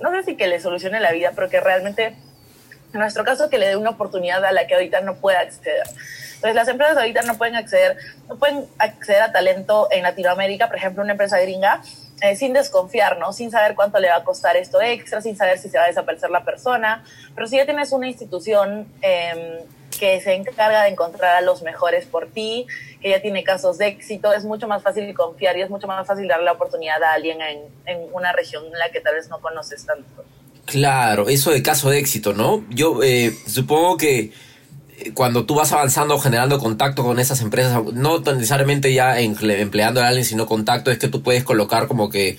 no 0.01 0.11
sé 0.11 0.23
si 0.23 0.37
que 0.37 0.47
les 0.47 0.63
solucione 0.63 1.01
la 1.01 1.13
vida, 1.13 1.33
pero 1.35 1.49
que 1.49 1.61
realmente, 1.61 2.17
en 2.93 3.01
nuestro 3.01 3.25
caso, 3.25 3.49
que 3.49 3.59
le 3.59 3.69
dé 3.69 3.77
una 3.77 3.91
oportunidad 3.91 4.45
a 4.45 4.53
la 4.53 4.67
que 4.67 4.75
ahorita 4.75 5.01
no 5.01 5.17
pueda 5.17 5.41
acceder. 5.41 5.87
Entonces, 6.35 6.55
las 6.55 6.69
empresas 6.69 6.97
ahorita 6.97 7.23
no 7.23 7.39
pueden 7.39 7.57
acceder, 7.57 7.97
no 8.29 8.37
pueden 8.37 8.67
acceder 8.79 9.23
a 9.23 9.33
talento 9.33 9.89
en 9.91 10.03
Latinoamérica, 10.03 10.67
por 10.67 10.77
ejemplo, 10.77 11.03
una 11.03 11.13
empresa 11.13 11.39
gringa, 11.39 11.83
eh, 12.21 12.37
sin 12.37 12.53
desconfiar, 12.53 13.19
¿no? 13.19 13.33
Sin 13.33 13.51
saber 13.51 13.75
cuánto 13.75 13.99
le 13.99 14.09
va 14.09 14.17
a 14.17 14.25
costar 14.25 14.57
esto 14.57 14.81
extra, 14.81 15.21
sin 15.21 15.37
saber 15.37 15.59
si 15.59 15.69
se 15.69 15.79
va 15.79 15.85
a 15.85 15.87
desaparecer 15.87 16.31
la 16.31 16.45
persona. 16.45 17.05
Pero 17.35 17.47
si 17.47 17.57
ya 17.57 17.65
tienes 17.65 17.93
una 17.93 18.09
institución 18.09 18.87
eh, 19.03 19.65
que 19.99 20.21
se 20.21 20.35
encarga 20.35 20.83
de 20.83 20.89
encontrar 20.89 21.37
a 21.37 21.41
los 21.41 21.63
mejores 21.63 22.07
por 22.07 22.29
ti, 22.29 22.67
que 23.01 23.11
ya 23.11 23.21
tiene 23.21 23.45
casos 23.45 23.79
de 23.79 23.87
éxito, 23.87 24.33
es 24.33 24.45
mucho 24.45 24.69
más 24.69 24.83
fácil 24.83 25.13
confiar 25.15 25.57
y 25.57 25.63
es 25.63 25.71
mucho 25.71 25.87
más 25.87 26.07
fácil 26.07 26.29
darle 26.29 26.45
la 26.45 26.53
oportunidad 26.53 27.03
a 27.03 27.13
alguien 27.13 27.41
en, 27.41 27.61
en 27.87 28.09
una 28.13 28.33
región 28.33 28.67
en 28.67 28.79
la 28.79 28.91
que 28.91 29.01
tal 29.01 29.15
vez 29.15 29.29
no 29.29 29.41
conoces 29.41 29.87
tanto. 29.87 30.25
Claro, 30.73 31.29
eso 31.29 31.51
de 31.51 31.63
caso 31.63 31.91
de 31.91 31.99
éxito, 31.99 32.33
¿no? 32.33 32.65
Yo 32.71 33.03
eh, 33.03 33.37
supongo 33.47 33.99
que 33.99 34.33
cuando 35.13 35.45
tú 35.45 35.55
vas 35.55 35.71
avanzando, 35.71 36.19
generando 36.19 36.59
contacto 36.59 37.05
con 37.05 37.19
esas 37.19 37.43
empresas, 37.43 37.79
no 37.93 38.21
necesariamente 38.21 38.95
ya 38.95 39.21
empleando 39.21 40.01
a 40.01 40.09
alguien, 40.09 40.25
sino 40.25 40.47
contacto, 40.47 40.91
es 40.91 40.97
que 40.97 41.09
tú 41.09 41.23
puedes 41.23 41.45
colocar 41.45 41.89
como 41.89 42.09
que 42.09 42.39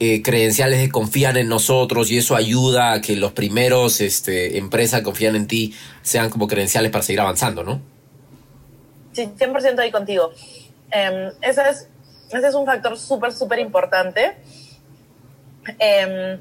eh, 0.00 0.22
credenciales 0.22 0.80
de 0.80 0.88
confían 0.88 1.36
en 1.36 1.50
nosotros 1.50 2.10
y 2.10 2.16
eso 2.16 2.34
ayuda 2.34 2.94
a 2.94 3.02
que 3.02 3.14
los 3.14 3.32
primeros 3.32 4.00
este, 4.00 4.56
empresas 4.56 5.00
que 5.00 5.04
confían 5.04 5.36
en 5.36 5.46
ti 5.46 5.74
sean 6.00 6.30
como 6.30 6.48
credenciales 6.48 6.90
para 6.90 7.02
seguir 7.02 7.20
avanzando, 7.20 7.62
¿no? 7.62 7.82
Sí, 9.12 9.28
100% 9.36 9.78
ahí 9.80 9.90
contigo. 9.90 10.32
Em, 10.90 11.30
ese, 11.42 11.60
es, 11.68 11.88
ese 12.30 12.48
es 12.48 12.54
un 12.54 12.64
factor 12.64 12.96
súper, 12.96 13.34
súper 13.34 13.58
importante. 13.58 14.38
Eh, 15.78 16.38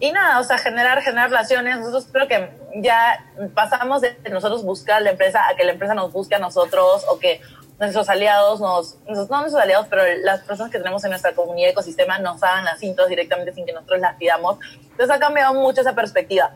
y 0.00 0.12
nada, 0.12 0.40
o 0.40 0.44
sea, 0.44 0.56
generar, 0.56 1.02
generar 1.02 1.28
relaciones. 1.28 1.78
Nosotros 1.78 2.08
creo 2.10 2.26
que 2.26 2.50
ya 2.76 3.26
pasamos 3.54 4.00
de 4.00 4.16
nosotros 4.30 4.64
buscar 4.64 4.96
a 4.96 5.00
la 5.00 5.10
empresa 5.10 5.46
a 5.46 5.54
que 5.54 5.64
la 5.64 5.72
empresa 5.72 5.94
nos 5.94 6.10
busque 6.10 6.34
a 6.34 6.38
nosotros 6.38 7.04
o 7.10 7.18
que 7.18 7.42
nuestros 7.78 8.08
aliados 8.08 8.60
nos, 8.60 8.96
no 9.06 9.14
nuestros 9.14 9.62
aliados, 9.62 9.86
pero 9.88 10.02
las 10.22 10.40
personas 10.40 10.72
que 10.72 10.78
tenemos 10.78 11.04
en 11.04 11.10
nuestra 11.10 11.32
comunidad 11.34 11.70
ecosistema 11.70 12.18
nos 12.18 12.42
hagan 12.42 12.64
las 12.64 12.80
cintas 12.80 13.08
directamente 13.08 13.52
sin 13.52 13.66
que 13.66 13.72
nosotros 13.72 14.00
las 14.00 14.16
pidamos. 14.16 14.58
Entonces 14.90 15.10
ha 15.10 15.18
cambiado 15.18 15.52
mucho 15.52 15.82
esa 15.82 15.94
perspectiva. 15.94 16.50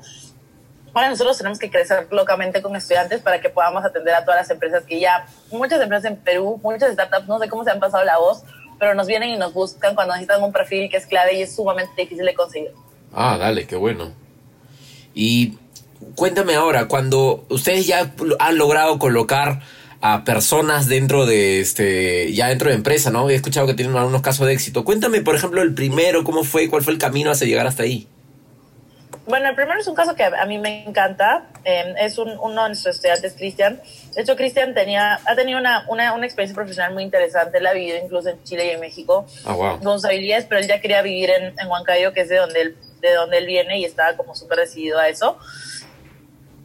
Ahora 0.94 1.10
nosotros 1.10 1.36
tenemos 1.36 1.58
que 1.58 1.70
crecer 1.70 2.06
locamente 2.10 2.62
con 2.62 2.76
estudiantes 2.76 3.20
para 3.20 3.40
que 3.40 3.50
podamos 3.50 3.84
atender 3.84 4.14
a 4.14 4.24
todas 4.24 4.40
las 4.40 4.50
empresas 4.50 4.84
que 4.84 5.00
ya, 5.00 5.26
muchas 5.50 5.82
empresas 5.82 6.10
en 6.10 6.16
Perú, 6.16 6.60
muchas 6.62 6.92
startups, 6.92 7.26
no 7.26 7.38
sé 7.38 7.48
cómo 7.48 7.64
se 7.64 7.70
han 7.70 7.80
pasado 7.80 8.04
la 8.04 8.16
voz, 8.16 8.42
pero 8.78 8.94
nos 8.94 9.06
vienen 9.06 9.30
y 9.30 9.36
nos 9.36 9.52
buscan 9.52 9.94
cuando 9.94 10.14
necesitan 10.14 10.42
un 10.42 10.52
perfil 10.52 10.88
que 10.88 10.96
es 10.96 11.06
clave 11.06 11.34
y 11.34 11.42
es 11.42 11.54
sumamente 11.54 11.92
difícil 11.96 12.24
de 12.24 12.34
conseguir. 12.34 12.72
Ah, 13.14 13.38
dale, 13.38 13.66
qué 13.66 13.76
bueno. 13.76 14.12
Y 15.14 15.58
cuéntame 16.16 16.54
ahora, 16.54 16.88
cuando 16.88 17.46
ustedes 17.48 17.86
ya 17.86 18.12
han 18.38 18.58
logrado 18.58 18.98
colocar 18.98 19.60
a 20.00 20.22
personas 20.24 20.86
dentro 20.86 21.24
de 21.24 21.60
este 21.60 22.30
ya 22.34 22.48
dentro 22.48 22.68
de 22.68 22.74
empresa, 22.74 23.10
¿no? 23.10 23.30
He 23.30 23.34
escuchado 23.34 23.66
que 23.66 23.72
tienen 23.72 23.96
algunos 23.96 24.20
casos 24.20 24.46
de 24.46 24.52
éxito. 24.52 24.84
Cuéntame, 24.84 25.22
por 25.22 25.34
ejemplo, 25.34 25.62
el 25.62 25.74
primero, 25.74 26.24
cómo 26.24 26.44
fue, 26.44 26.68
cuál 26.68 26.82
fue 26.82 26.92
el 26.92 26.98
camino 26.98 27.30
hacia 27.30 27.46
llegar 27.46 27.66
hasta 27.66 27.84
ahí. 27.84 28.06
Bueno, 29.26 29.48
el 29.48 29.54
primero 29.54 29.80
es 29.80 29.86
un 29.86 29.94
caso 29.94 30.14
que 30.14 30.24
a 30.24 30.44
mí 30.44 30.58
me 30.58 30.84
encanta. 30.84 31.46
Em, 31.64 31.96
es 31.96 32.18
un, 32.18 32.28
uno 32.38 32.64
de 32.64 32.68
nuestros 32.68 32.96
estudiantes, 32.96 33.32
Cristian. 33.32 33.80
De 34.14 34.20
hecho, 34.20 34.36
Cristian 34.36 34.74
tenía, 34.74 35.18
ha 35.24 35.34
tenido 35.34 35.58
una, 35.58 35.86
una, 35.88 36.12
una, 36.12 36.26
experiencia 36.26 36.54
profesional 36.54 36.92
muy 36.92 37.02
interesante. 37.02 37.56
Él 37.56 37.66
ha 37.66 37.72
vivido 37.72 37.96
incluso 38.04 38.28
en 38.28 38.42
Chile 38.44 38.66
y 38.66 38.70
en 38.70 38.80
México. 38.80 39.24
Ah, 39.46 39.54
wow. 39.54 39.80
Con 39.80 39.98
sus 39.98 40.04
habilidades, 40.04 40.44
pero 40.44 40.60
él 40.60 40.68
ya 40.68 40.82
quería 40.82 41.00
vivir 41.00 41.30
en, 41.30 41.58
en 41.58 41.68
Huancayo, 41.68 42.12
que 42.12 42.20
es 42.20 42.28
de 42.28 42.36
donde 42.36 42.60
él 42.60 42.76
de 43.08 43.14
dónde 43.14 43.38
él 43.38 43.46
viene 43.46 43.78
y 43.78 43.84
estaba 43.84 44.16
como 44.16 44.34
súper 44.34 44.58
decidido 44.58 44.98
a 44.98 45.08
eso. 45.08 45.38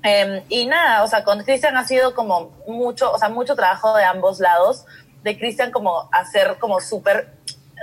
Em, 0.01 0.43
y 0.47 0.65
nada, 0.65 1.03
o 1.03 1.07
sea, 1.07 1.23
con 1.23 1.43
Cristian 1.43 1.75
ha 1.75 1.85
sido 1.85 2.15
como 2.15 2.51
mucho, 2.67 3.11
o 3.11 3.17
sea, 3.17 3.29
mucho 3.29 3.55
trabajo 3.55 3.95
de 3.97 4.03
ambos 4.03 4.39
lados, 4.39 4.85
de 5.23 5.37
Cristian 5.37 5.71
como 5.71 6.09
hacer 6.11 6.57
como 6.59 6.79
súper, 6.79 7.33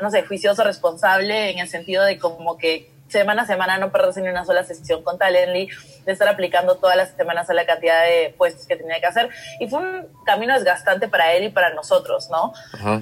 no 0.01 0.11
sé, 0.11 0.23
juicioso, 0.23 0.65
responsable, 0.65 1.51
en 1.51 1.59
el 1.59 1.69
sentido 1.69 2.05
de 2.05 2.19
como 2.19 2.57
que 2.57 2.91
semana 3.09 3.43
a 3.43 3.47
semana 3.47 3.79
no 3.79 3.93
perderse 3.93 4.21
ni 4.21 4.29
una 4.29 4.45
sola 4.45 4.65
sesión 4.65 5.03
con 5.03 5.19
Talently, 5.19 5.69
de 6.05 6.13
estar 6.13 6.29
aplicando 6.29 6.77
todas 6.77 6.97
las 6.97 7.11
semanas 7.17 7.49
a 7.51 7.55
la 7.55 7.67
cantidad 7.67 8.05
de 8.05 8.35
puestos 8.37 8.67
que 8.67 8.77
tenía 8.77 9.01
que 9.01 9.07
hacer. 9.07 9.29
Y 9.61 9.69
fue 9.69 9.81
un 9.81 10.09
camino 10.25 10.55
desgastante 10.55 11.09
para 11.09 11.33
él 11.35 11.45
y 11.45 11.49
para 11.51 11.75
nosotros, 11.75 12.29
¿no? 12.31 12.53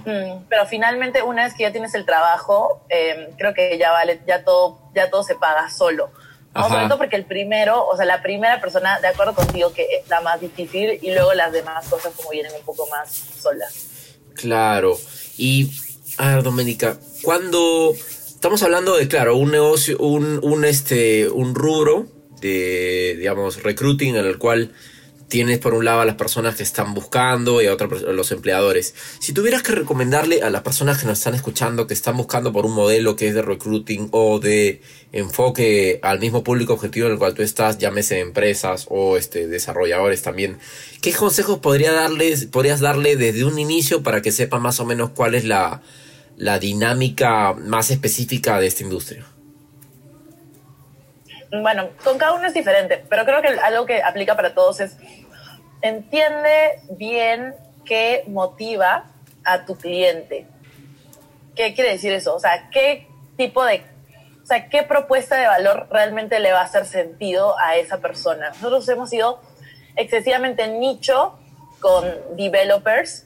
Mm, 0.04 0.44
pero 0.48 0.66
finalmente, 0.66 1.22
una 1.22 1.44
vez 1.44 1.54
que 1.54 1.62
ya 1.62 1.72
tienes 1.72 1.94
el 1.94 2.04
trabajo, 2.04 2.84
em, 2.88 3.32
creo 3.36 3.54
que 3.54 3.78
ya 3.78 3.90
vale, 3.92 4.20
ya 4.26 4.44
todo, 4.44 4.90
ya 4.94 5.10
todo 5.10 5.22
se 5.22 5.34
paga 5.34 5.70
solo. 5.70 6.10
¿no? 6.54 6.68
Sobre 6.68 6.86
todo 6.86 6.98
porque 6.98 7.16
el 7.16 7.24
primero, 7.24 7.84
o 7.84 7.96
sea, 7.96 8.04
la 8.06 8.22
primera 8.22 8.60
persona, 8.60 9.00
de 9.00 9.08
acuerdo 9.08 9.34
contigo, 9.34 9.72
que 9.72 9.82
es 9.82 10.08
la 10.08 10.20
más 10.20 10.40
difícil 10.40 11.00
y 11.02 11.12
luego 11.12 11.34
las 11.34 11.50
demás 11.52 11.88
cosas 11.88 12.12
como 12.14 12.30
vienen 12.30 12.52
un 12.56 12.64
poco 12.64 12.86
más 12.90 13.10
solas. 13.10 13.88
Claro. 14.34 14.96
Y, 15.36 15.72
a 16.16 16.28
ver, 16.28 16.42
Doménica, 16.44 16.96
cuando 17.22 17.92
estamos 18.44 18.62
hablando 18.62 18.94
de, 18.94 19.08
claro, 19.08 19.38
un 19.38 19.52
negocio, 19.52 19.96
un, 19.96 20.66
este, 20.66 21.30
un 21.30 21.54
rubro 21.54 22.08
de, 22.42 23.16
digamos, 23.16 23.62
recruiting 23.62 24.16
en 24.16 24.26
el 24.26 24.36
cual 24.36 24.74
tienes 25.28 25.60
por 25.60 25.72
un 25.72 25.86
lado 25.86 26.02
a 26.02 26.04
las 26.04 26.16
personas 26.16 26.54
que 26.54 26.62
están 26.62 26.92
buscando 26.92 27.62
y 27.62 27.68
a 27.68 27.72
otros 27.72 28.02
los 28.02 28.32
empleadores. 28.32 28.94
Si 29.18 29.32
tuvieras 29.32 29.62
que 29.62 29.72
recomendarle 29.72 30.42
a 30.42 30.50
las 30.50 30.60
personas 30.60 31.00
que 31.00 31.06
nos 31.06 31.20
están 31.20 31.34
escuchando, 31.34 31.86
que 31.86 31.94
están 31.94 32.18
buscando 32.18 32.52
por 32.52 32.66
un 32.66 32.74
modelo 32.74 33.16
que 33.16 33.28
es 33.28 33.34
de 33.34 33.40
recruiting 33.40 34.08
o 34.10 34.38
de 34.40 34.82
enfoque 35.12 35.98
al 36.02 36.20
mismo 36.20 36.44
público 36.44 36.74
objetivo 36.74 37.06
en 37.06 37.12
el 37.14 37.18
cual 37.18 37.32
tú 37.32 37.40
estás, 37.40 37.78
llámese 37.78 38.20
empresas 38.20 38.84
o 38.90 39.16
este, 39.16 39.48
desarrolladores 39.48 40.20
también, 40.20 40.58
¿qué 41.00 41.14
consejos 41.14 41.60
podría 41.60 41.92
darles, 41.92 42.44
podrías 42.44 42.80
darle 42.80 43.16
desde 43.16 43.46
un 43.46 43.58
inicio 43.58 44.02
para 44.02 44.20
que 44.20 44.32
sepan 44.32 44.60
más 44.60 44.80
o 44.80 44.84
menos 44.84 45.12
cuál 45.14 45.34
es 45.34 45.46
la, 45.46 45.80
la 46.36 46.58
dinámica 46.58 47.52
más 47.54 47.90
específica 47.90 48.58
de 48.58 48.66
esta 48.66 48.82
industria? 48.82 49.24
Bueno, 51.62 51.90
con 52.02 52.18
cada 52.18 52.32
uno 52.32 52.46
es 52.46 52.54
diferente, 52.54 53.04
pero 53.08 53.24
creo 53.24 53.40
que 53.40 53.48
algo 53.48 53.86
que 53.86 54.02
aplica 54.02 54.34
para 54.34 54.54
todos 54.54 54.80
es 54.80 54.96
entiende 55.82 56.80
bien 56.90 57.54
qué 57.84 58.24
motiva 58.26 59.04
a 59.44 59.64
tu 59.64 59.76
cliente. 59.76 60.46
¿Qué 61.54 61.74
quiere 61.74 61.90
decir 61.90 62.12
eso? 62.12 62.34
O 62.34 62.40
sea, 62.40 62.70
qué 62.72 63.06
tipo 63.36 63.64
de, 63.64 63.84
o 64.42 64.46
sea, 64.46 64.68
qué 64.68 64.82
propuesta 64.82 65.36
de 65.36 65.46
valor 65.46 65.86
realmente 65.90 66.40
le 66.40 66.52
va 66.52 66.60
a 66.60 66.64
hacer 66.64 66.86
sentido 66.86 67.56
a 67.58 67.76
esa 67.76 67.98
persona. 67.98 68.48
Nosotros 68.48 68.88
hemos 68.88 69.10
sido 69.10 69.40
excesivamente 69.94 70.66
nicho 70.68 71.38
con 71.80 72.04
developers 72.36 73.23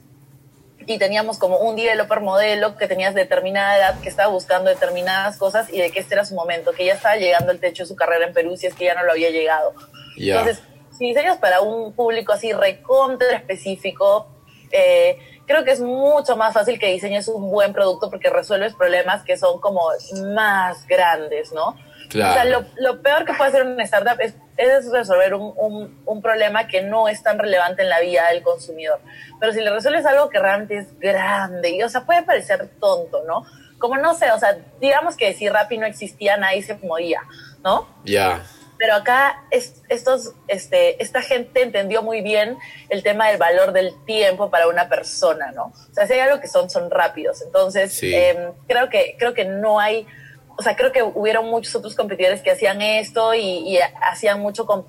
y 0.88 0.96
teníamos 0.96 1.38
como 1.38 1.58
un 1.58 1.76
developer 1.76 2.20
modelo 2.20 2.78
que 2.78 2.88
tenías 2.88 3.14
determinada 3.14 3.76
edad, 3.76 4.00
que 4.00 4.08
estaba 4.08 4.32
buscando 4.32 4.70
determinadas 4.70 5.36
cosas 5.36 5.68
y 5.70 5.78
de 5.78 5.90
que 5.90 6.00
este 6.00 6.14
era 6.14 6.24
su 6.24 6.34
momento, 6.34 6.72
que 6.72 6.86
ya 6.86 6.94
estaba 6.94 7.16
llegando 7.16 7.52
el 7.52 7.60
techo 7.60 7.82
de 7.82 7.88
su 7.88 7.94
carrera 7.94 8.26
en 8.26 8.32
Perú 8.32 8.56
si 8.56 8.68
es 8.68 8.74
que 8.74 8.86
ya 8.86 8.94
no 8.94 9.04
lo 9.04 9.12
había 9.12 9.28
llegado. 9.28 9.74
Entonces, 10.16 10.62
si 10.96 11.08
diseñas 11.08 11.36
para 11.36 11.60
un 11.60 11.92
público 11.92 12.32
así 12.32 12.54
recontra 12.54 13.36
específico, 13.36 14.28
eh, 14.72 15.18
creo 15.46 15.62
que 15.62 15.72
es 15.72 15.80
mucho 15.80 16.38
más 16.38 16.54
fácil 16.54 16.78
que 16.78 16.86
diseñes 16.86 17.28
un 17.28 17.50
buen 17.50 17.74
producto 17.74 18.08
porque 18.08 18.30
resuelves 18.30 18.72
problemas 18.72 19.22
que 19.24 19.36
son 19.36 19.60
como 19.60 19.90
más 20.34 20.86
grandes, 20.86 21.52
¿no? 21.52 21.76
Claro. 22.08 22.30
O 22.30 22.34
sea, 22.34 22.44
lo, 22.46 22.64
lo, 22.78 23.02
peor 23.02 23.26
que 23.26 23.34
puede 23.34 23.50
hacer 23.50 23.66
una 23.66 23.84
startup 23.84 24.18
es, 24.20 24.34
es 24.58 24.90
resolver 24.90 25.34
un, 25.34 25.54
un, 25.56 26.02
un, 26.04 26.20
problema 26.20 26.66
que 26.66 26.82
no 26.82 27.08
es 27.08 27.22
tan 27.22 27.38
relevante 27.38 27.82
en 27.82 27.88
la 27.88 28.00
vida 28.00 28.28
del 28.28 28.42
consumidor. 28.42 29.00
Pero 29.40 29.52
si 29.52 29.60
le 29.60 29.70
resuelves 29.70 30.04
algo 30.04 30.28
que 30.28 30.40
realmente 30.40 30.76
es 30.78 30.98
grande, 30.98 31.70
y, 31.70 31.82
o 31.82 31.88
sea, 31.88 32.04
puede 32.04 32.24
parecer 32.24 32.68
tonto, 32.80 33.22
¿no? 33.24 33.46
Como 33.78 33.96
no 33.96 34.14
sé, 34.14 34.32
o 34.32 34.38
sea, 34.38 34.58
digamos 34.80 35.16
que 35.16 35.32
si 35.32 35.48
Rappi 35.48 35.78
no 35.78 35.86
existía, 35.86 36.36
nadie 36.36 36.62
se 36.62 36.74
moría, 36.74 37.22
¿no? 37.62 37.88
Ya. 38.04 38.42
Pero 38.78 38.94
acá 38.94 39.44
es, 39.50 39.82
estos, 39.88 40.34
este, 40.48 41.00
esta 41.02 41.22
gente 41.22 41.62
entendió 41.62 42.02
muy 42.02 42.20
bien 42.20 42.58
el 42.90 43.02
tema 43.04 43.28
del 43.28 43.36
valor 43.38 43.72
del 43.72 43.92
tiempo 44.04 44.50
para 44.50 44.68
una 44.68 44.88
persona, 44.88 45.52
¿no? 45.52 45.66
O 45.90 45.94
sea, 45.94 46.06
si 46.06 46.14
hay 46.14 46.20
algo 46.20 46.40
que 46.40 46.48
son, 46.48 46.68
son 46.68 46.90
rápidos. 46.90 47.42
Entonces, 47.42 47.92
Sí. 47.92 48.12
eh, 48.14 48.50
creo, 48.66 48.88
que, 48.88 49.16
creo 49.18 49.34
que 49.34 49.44
no 49.44 49.78
hay 49.80 50.06
o 50.58 50.62
sea, 50.62 50.74
creo 50.74 50.90
que 50.90 51.04
hubieron 51.04 51.46
muchos 51.46 51.72
otros 51.76 51.94
competidores 51.94 52.42
que 52.42 52.50
hacían 52.50 52.82
esto 52.82 53.32
y, 53.32 53.40
y 53.40 53.78
hacían 54.10 54.40
mucho 54.40 54.66
com, 54.66 54.84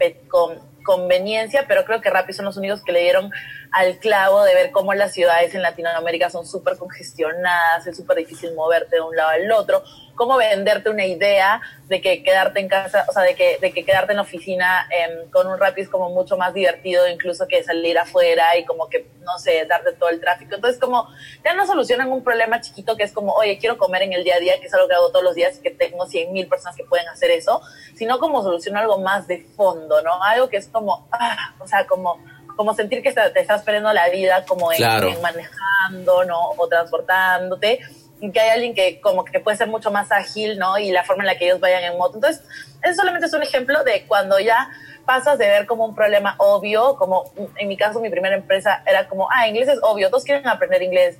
conveniencia, 0.84 1.66
pero 1.68 1.86
creo 1.86 2.02
que 2.02 2.10
Rappi 2.10 2.34
son 2.34 2.46
los 2.46 2.58
únicos 2.58 2.84
que 2.84 2.92
le 2.92 3.02
dieron 3.02 3.32
al 3.72 3.98
clavo 3.98 4.44
de 4.44 4.54
ver 4.54 4.72
cómo 4.72 4.94
las 4.94 5.14
ciudades 5.14 5.54
en 5.54 5.62
Latinoamérica 5.62 6.30
son 6.30 6.46
súper 6.46 6.78
congestionadas, 6.78 7.86
es 7.86 7.98
súper 7.98 8.18
difícil 8.18 8.54
moverte 8.56 8.96
de 8.96 9.02
un 9.02 9.16
lado 9.16 9.30
al 9.30 9.52
otro, 9.52 9.84
cómo 10.16 10.38
venderte 10.38 10.90
una 10.90 11.06
idea 11.06 11.62
de 11.88 12.02
que 12.02 12.24
quedarte 12.24 12.60
en 12.60 12.68
casa, 12.68 13.06
o 13.08 13.14
sea, 13.14 13.24
de 13.24 13.36
que, 13.36 13.58
de 13.60 13.72
que 13.72 13.86
quedarte 13.86 14.12
en 14.12 14.18
la 14.18 14.24
oficina 14.24 14.88
em, 14.92 15.30
con 15.30 15.48
un 15.48 15.58
Rappi 15.58 15.82
es 15.82 15.90
como 15.90 16.10
mucho 16.10 16.36
más 16.36 16.54
divertido 16.54 17.08
incluso 17.08 17.48
que 17.48 17.64
salir 17.64 17.98
afuera 17.98 18.58
y 18.58 18.66
como 18.66 18.90
que, 18.90 19.08
no 19.22 19.38
sé, 19.40 19.66
darte 19.66 19.94
todo 19.94 20.10
el 20.10 20.20
tráfico. 20.20 20.56
Entonces, 20.56 20.80
como 20.80 21.08
ya 21.44 21.54
no 21.54 21.66
solucionan 21.66 22.12
un 22.12 22.24
problema 22.24 22.60
chiquito 22.60 22.98
que 22.98 23.04
es 23.04 23.14
como, 23.14 23.34
oye, 23.34 23.58
quiero 23.60 23.78
comer 23.78 24.02
en 24.02 24.14
el 24.14 24.24
día 24.24 24.36
a 24.36 24.40
día, 24.40 24.60
que 24.60 24.68
es 24.68 24.74
algo 24.74 24.88
que 24.88 24.96
hago 24.96 25.10
todos 25.10 25.24
los 25.24 25.36
días 25.36 25.58
y 25.58 25.62
que 25.62 25.72
tengo 25.72 26.06
100 26.06 26.34
mil 26.34 26.48
personas 26.48 26.76
que 26.76 26.84
pueden 26.84 27.08
hacer 27.08 27.32
eso, 27.32 27.62
sino 27.96 28.20
como 28.20 28.44
solucionar 28.44 28.84
algo 28.84 29.00
más 29.00 29.28
de 29.28 29.46
fondo, 29.56 30.02
¿no? 30.02 30.22
Algo 30.22 30.50
que 30.50 30.58
es 30.58 30.68
como, 30.68 31.08
ah, 31.12 31.56
o 31.60 31.68
sea, 31.68 31.88
como 31.88 32.20
como 32.60 32.74
sentir 32.74 33.02
que 33.02 33.14
te 33.14 33.40
estás 33.40 33.62
perdiendo 33.62 33.94
la 33.94 34.10
vida 34.10 34.44
como 34.46 34.70
en, 34.74 34.82
manejando, 35.22 36.26
¿no? 36.26 36.50
O 36.58 36.68
transportándote 36.68 37.80
y 38.20 38.32
que 38.34 38.40
hay 38.42 38.50
alguien 38.50 38.74
que 38.74 39.00
como 39.00 39.24
que 39.24 39.40
puede 39.40 39.56
ser 39.56 39.70
mucho 39.70 39.92
más 39.92 40.12
ágil, 40.12 40.60
¿no? 40.60 40.78
Y 40.78 40.92
la 40.92 41.06
forma 41.06 41.24
en 41.24 41.28
la 41.28 41.38
que 41.38 41.46
ellos 41.46 41.62
vayan 41.62 41.86
en 41.86 41.98
moto. 41.98 42.16
Entonces, 42.16 42.44
eso 42.84 42.96
solamente 42.96 43.28
es 43.28 43.34
un 43.34 43.44
ejemplo 43.44 43.82
de 43.86 44.04
cuando 44.08 44.42
ya 44.42 44.70
pasas 45.06 45.38
de 45.38 45.48
ver 45.48 45.68
como 45.68 45.86
un 45.86 45.96
problema 45.96 46.36
obvio, 46.38 46.98
como 46.98 47.32
en 47.56 47.70
mi 47.70 47.78
caso 47.78 48.02
mi 48.02 48.10
primera 48.10 48.36
empresa 48.36 48.84
era 48.86 49.08
como, 49.08 49.30
ah, 49.32 49.48
inglés 49.48 49.70
es 49.70 49.80
obvio, 49.82 50.10
todos 50.10 50.26
quieren 50.26 50.46
aprender 50.46 50.84
inglés. 50.84 51.18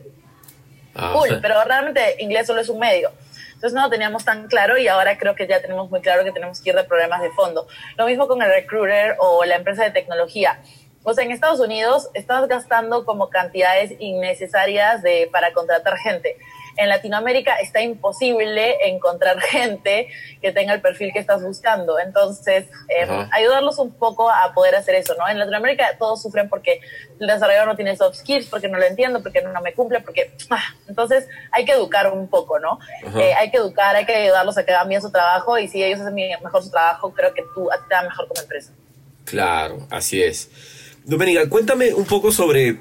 Ah. 0.94 1.14
Cool, 1.14 1.40
pero 1.42 1.64
realmente 1.64 2.18
inglés 2.20 2.48
solo 2.48 2.60
es 2.60 2.68
un 2.68 2.80
medio. 2.80 3.14
Entonces 3.60 3.76
no 3.76 3.82
lo 3.82 3.90
teníamos 3.90 4.24
tan 4.24 4.48
claro 4.48 4.78
y 4.78 4.88
ahora 4.88 5.18
creo 5.18 5.36
que 5.36 5.46
ya 5.46 5.62
tenemos 5.62 5.90
muy 5.90 6.00
claro 6.00 6.24
que 6.24 6.32
tenemos 6.32 6.62
que 6.62 6.70
ir 6.70 6.78
de 6.78 6.86
problemas 6.86 7.22
de 7.22 7.30
fondo. 7.32 7.68
Lo 7.98 8.06
mismo 8.06 8.26
con 8.26 8.42
el 8.42 8.50
recruiter 8.50 9.18
o 9.20 9.44
la 9.44 9.56
empresa 9.56 9.84
de 9.84 9.92
tecnología. 9.92 10.62
O 11.04 11.14
sea, 11.14 11.24
en 11.24 11.32
Estados 11.32 11.60
Unidos 11.60 12.10
estás 12.14 12.48
gastando 12.48 13.06
como 13.06 13.30
cantidades 13.30 13.94
innecesarias 14.00 15.02
de, 15.02 15.30
para 15.32 15.54
contratar 15.54 15.98
gente 15.98 16.36
en 16.80 16.88
Latinoamérica 16.88 17.56
está 17.56 17.82
imposible 17.82 18.88
encontrar 18.88 19.40
gente 19.42 20.08
que 20.42 20.52
tenga 20.52 20.74
el 20.74 20.82
perfil 20.82 21.12
que 21.12 21.20
estás 21.20 21.44
buscando. 21.44 22.00
Entonces, 22.00 22.68
eh, 22.88 23.28
ayudarlos 23.32 23.80
un 23.80 23.92
poco 23.92 24.30
a 24.30 24.54
poder 24.54 24.76
hacer 24.76 24.96
eso, 24.96 25.14
¿no? 25.18 25.28
En 25.28 25.38
Latinoamérica 25.38 25.98
todos 26.00 26.22
sufren 26.22 26.48
porque 26.48 26.80
el 27.20 27.28
desarrollador 27.28 27.68
no 27.68 27.76
tiene 27.76 27.98
soft 27.98 28.16
skills, 28.16 28.48
porque 28.48 28.70
no 28.70 28.78
lo 28.78 28.86
entiendo, 28.86 29.22
porque 29.22 29.42
no, 29.42 29.62
me 29.62 29.74
cumple, 29.74 30.00
porque... 30.00 30.32
Ah, 30.50 30.74
entonces, 30.88 31.28
hay 31.52 31.66
que 31.66 31.74
educar 31.74 32.12
un 32.14 32.30
poco, 32.30 32.60
¿no? 32.60 32.80
Eh, 33.20 33.34
hay 33.34 33.52
que 33.52 33.58
educar, 33.58 33.96
hay 33.96 34.06
que 34.06 34.16
ayudarlos 34.16 34.58
a 34.58 34.66
que 34.66 34.72
hagan 34.72 34.88
bien 34.88 35.02
su 35.02 35.12
trabajo 35.12 35.58
y 35.58 35.68
si 35.68 35.84
ellos 35.84 36.00
hacen 36.00 36.16
mejor 36.16 36.64
su 36.64 36.72
trabajo, 36.72 37.14
creo 37.14 37.34
que 37.34 37.44
tú 37.54 37.70
a 37.72 37.78
ti 37.78 37.84
te 37.90 37.96
va 37.96 38.04
mejor 38.04 38.28
como 38.28 38.42
empresa. 38.42 38.72
Claro, 39.26 39.86
así 39.92 40.24
es. 40.24 40.50
Doménica, 41.10 41.50
cuéntame 41.50 41.92
un 41.96 42.06
poco 42.06 42.32
sobre. 42.32 42.78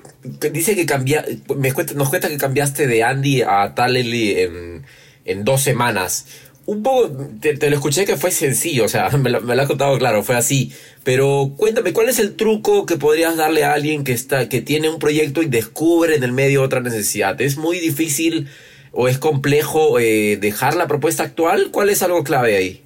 Dice 0.52 0.76
que 0.76 0.84
cambia, 0.84 1.24
me 1.56 1.72
nos 1.94 2.10
cuenta 2.10 2.28
que 2.28 2.36
cambiaste 2.36 2.86
de 2.86 3.02
Andy 3.02 3.40
a 3.40 3.74
Talely 3.74 4.40
en, 4.40 4.84
en 5.24 5.44
dos 5.44 5.62
semanas. 5.62 6.26
Un 6.66 6.82
poco, 6.82 7.10
te, 7.40 7.70
lo 7.70 7.76
escuché 7.76 8.04
que 8.04 8.18
fue 8.18 8.30
sencillo, 8.30 8.84
o 8.84 8.88
sea, 8.88 9.08
me 9.16 9.30
lo, 9.30 9.40
me 9.40 9.54
has 9.54 9.66
contado 9.66 9.96
claro, 9.96 10.22
fue 10.22 10.36
así. 10.36 10.70
Pero 11.04 11.54
cuéntame, 11.56 11.94
¿cuál 11.94 12.10
es 12.10 12.18
el 12.18 12.36
truco 12.36 12.84
que 12.84 12.98
podrías 12.98 13.38
darle 13.38 13.64
a 13.64 13.72
alguien 13.72 14.04
que, 14.04 14.12
está, 14.12 14.50
que 14.50 14.60
tiene 14.60 14.90
un 14.90 14.98
proyecto 14.98 15.42
y 15.42 15.46
descubre 15.46 16.14
en 16.14 16.22
el 16.22 16.32
medio 16.32 16.62
otra 16.62 16.80
necesidad? 16.80 17.40
¿Es 17.40 17.56
muy 17.56 17.78
difícil 17.78 18.48
o 18.92 19.08
es 19.08 19.16
complejo 19.16 19.98
eh, 19.98 20.36
dejar 20.36 20.76
la 20.76 20.86
propuesta 20.86 21.22
actual? 21.22 21.70
¿Cuál 21.70 21.88
es 21.88 22.02
algo 22.02 22.22
clave 22.24 22.58
ahí? 22.58 22.82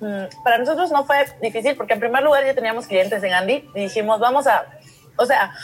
Mm, 0.00 0.24
para 0.44 0.58
nosotros 0.58 0.90
no 0.90 1.04
fue 1.04 1.24
difícil 1.40 1.74
porque 1.74 1.94
en 1.94 2.00
primer 2.00 2.22
lugar 2.22 2.44
ya 2.44 2.54
teníamos 2.54 2.86
clientes 2.86 3.22
en 3.22 3.32
Andy 3.32 3.68
y 3.74 3.80
dijimos, 3.80 4.20
vamos 4.20 4.46
a, 4.46 4.66
o 5.16 5.24
sea, 5.24 5.54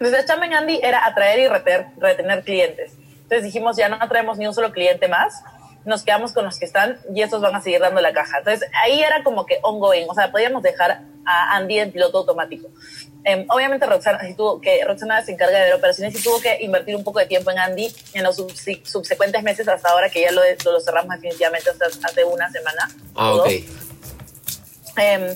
nuestra 0.00 0.24
chamba 0.24 0.46
en 0.46 0.54
Andy 0.54 0.80
era 0.82 1.06
atraer 1.06 1.38
y 1.38 1.48
retener, 1.48 1.86
retener 1.98 2.42
clientes. 2.42 2.92
Entonces 3.22 3.44
dijimos, 3.44 3.76
ya 3.76 3.88
no 3.88 3.96
atraemos 4.00 4.38
ni 4.38 4.46
un 4.46 4.54
solo 4.54 4.72
cliente 4.72 5.08
más, 5.08 5.42
nos 5.84 6.02
quedamos 6.02 6.32
con 6.32 6.44
los 6.44 6.58
que 6.58 6.64
están 6.64 6.98
y 7.14 7.22
estos 7.22 7.40
van 7.40 7.54
a 7.54 7.60
seguir 7.60 7.80
dando 7.80 8.00
la 8.00 8.12
caja. 8.12 8.38
Entonces 8.38 8.68
ahí 8.82 9.00
era 9.00 9.22
como 9.22 9.46
que 9.46 9.58
ongoing, 9.62 10.06
o 10.08 10.14
sea, 10.14 10.32
podíamos 10.32 10.62
dejar 10.62 11.02
a 11.26 11.56
Andy 11.56 11.78
en 11.80 11.92
piloto 11.92 12.18
automático. 12.18 12.68
Em, 13.24 13.44
obviamente 13.48 13.84
Roxana, 13.86 14.20
si 14.20 14.34
tuvo 14.34 14.60
que, 14.60 14.84
Roxana 14.84 15.20
se 15.24 15.32
encarga 15.32 15.64
de 15.64 15.74
operaciones 15.74 16.14
y 16.14 16.22
tuvo 16.22 16.40
que 16.40 16.58
invertir 16.60 16.94
un 16.94 17.02
poco 17.02 17.18
de 17.18 17.26
tiempo 17.26 17.50
en 17.50 17.58
Andy 17.58 17.92
en 18.14 18.22
los 18.22 18.36
subsecuentes 18.36 19.42
meses 19.42 19.66
hasta 19.66 19.88
ahora 19.88 20.08
que 20.08 20.20
ya 20.20 20.30
lo, 20.30 20.42
lo 20.64 20.80
cerramos 20.80 21.16
definitivamente 21.16 21.70
hasta 21.70 21.86
hace 22.06 22.24
una 22.24 22.50
semana. 22.52 22.88
Ah, 23.16 23.34
ok. 23.34 23.48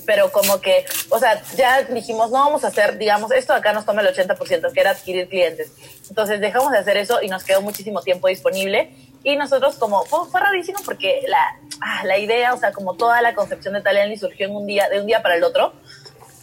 Pero 0.07 0.33
como 0.33 0.61
que, 0.61 0.85
o 1.11 1.19
sea, 1.19 1.43
ya 1.55 1.83
dijimos, 1.83 2.31
no 2.31 2.39
vamos 2.39 2.65
a 2.65 2.69
hacer, 2.69 2.97
digamos, 2.97 3.31
esto 3.33 3.53
acá 3.53 3.73
nos 3.73 3.85
toma 3.85 4.01
el 4.01 4.09
80%, 4.09 4.73
que 4.73 4.81
era 4.81 4.91
adquirir 4.91 5.29
clientes. 5.29 5.73
Entonces 6.09 6.41
dejamos 6.41 6.73
de 6.73 6.79
hacer 6.79 6.97
eso 6.97 7.21
y 7.23 7.29
nos 7.29 7.45
quedó 7.45 7.61
muchísimo 7.61 8.03
tiempo 8.03 8.29
disponible. 8.29 8.95
Y 9.23 9.37
nosotros 9.37 9.77
como, 9.77 10.05
fue, 10.07 10.41
rarísimo 10.41 10.79
porque 10.85 11.23
la, 11.29 11.59
ah, 11.83 12.05
la 12.05 12.19
idea, 12.19 12.55
o 12.55 12.59
sea, 12.59 12.73
como 12.73 12.95
toda 12.95 13.21
la 13.21 13.35
concepción 13.35 13.75
de 13.75 13.83
Talenly 13.83 14.17
surgió 14.17 14.47
en 14.47 14.57
un 14.57 14.67
día, 14.67 14.89
de 14.89 15.01
un 15.01 15.07
día 15.07 15.23
para 15.23 15.37
el 15.37 15.45
otro 15.45 15.75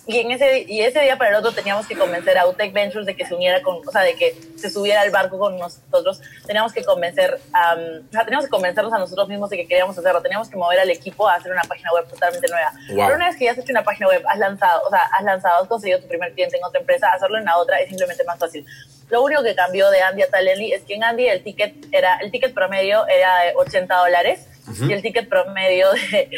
y 0.08 0.20
en 0.20 0.32
ese 0.32 0.66
y 0.68 0.82
ese 0.82 1.02
día 1.02 1.18
para 1.18 1.32
el 1.32 1.36
otro 1.36 1.52
teníamos 1.52 1.86
que 1.86 1.96
convencer 1.96 2.38
a 2.38 2.48
UTEC 2.48 2.72
Ventures 2.72 3.06
de 3.06 3.16
que 3.16 3.26
se 3.26 3.36
uniera 3.36 3.62
con, 3.62 3.86
o 3.86 3.92
sea, 3.92 4.04
de 4.04 4.16
que 4.16 4.36
se 4.56 4.70
subiera 4.70 5.02
al 5.02 5.12
barco 5.12 5.38
con 5.38 5.58
nosotros. 5.58 6.22
Teníamos 6.46 6.72
que 6.72 6.84
convencer, 6.86 7.34
um, 7.34 8.08
o 8.08 8.12
sea, 8.12 8.24
teníamos 8.24 8.46
que 8.46 8.50
convencernos 8.50 8.94
a 8.94 9.00
nosotros 9.00 9.28
mismos 9.28 9.50
de 9.50 9.58
que 9.58 9.68
queríamos 9.68 9.98
hacerlo. 9.98 10.22
Teníamos 10.22 10.48
que 10.50 10.56
mover 10.56 10.80
al 10.80 10.90
equipo 10.90 11.28
a 11.28 11.36
hacer 11.36 11.52
una 11.52 11.64
página 11.64 11.92
web 11.94 12.08
totalmente 12.08 12.48
nueva. 12.48 12.72
Pero 12.88 13.16
una 13.16 13.28
vez 13.28 13.36
que 13.36 13.46
ya 13.46 13.52
has 13.52 13.58
hecho 13.58 13.72
una 13.72 13.84
página 13.84 14.08
web, 14.08 14.24
has 14.26 14.40
lanzado, 14.40 14.82
o 14.88 14.90
sea, 14.90 15.02
has 15.12 15.24
lanzado, 15.26 15.64
has 15.64 15.68
conseguido 15.68 16.00
tu 16.00 16.08
primer 16.08 16.34
cliente 16.34 16.56
en 16.56 16.64
otra 16.64 16.80
empresa, 16.80 17.10
hacerlo 17.12 17.38
en 17.38 17.44
la 17.44 17.58
otra 17.58 17.80
es 17.82 17.90
simplemente 17.90 18.24
más 18.24 18.40
fácil. 18.40 18.66
Lo 19.10 19.24
único 19.24 19.44
que 19.44 19.56
cambió 19.56 19.90
de 19.90 20.02
Andy 20.02 20.22
a 20.22 20.30
Talently 20.30 20.72
es 20.72 20.84
que 20.84 20.96
en 20.96 21.04
Andy 21.04 21.28
el 21.28 21.44
ticket 21.44 21.74
era, 21.92 22.18
el 22.22 22.32
ticket 22.32 22.54
promedio 22.54 23.06
era 23.08 23.40
de 23.44 23.54
80 23.56 23.94
dólares 23.94 24.48
y 24.82 24.92
el 24.92 25.02
ticket 25.02 25.30
promedio 25.30 25.92
de 25.92 26.30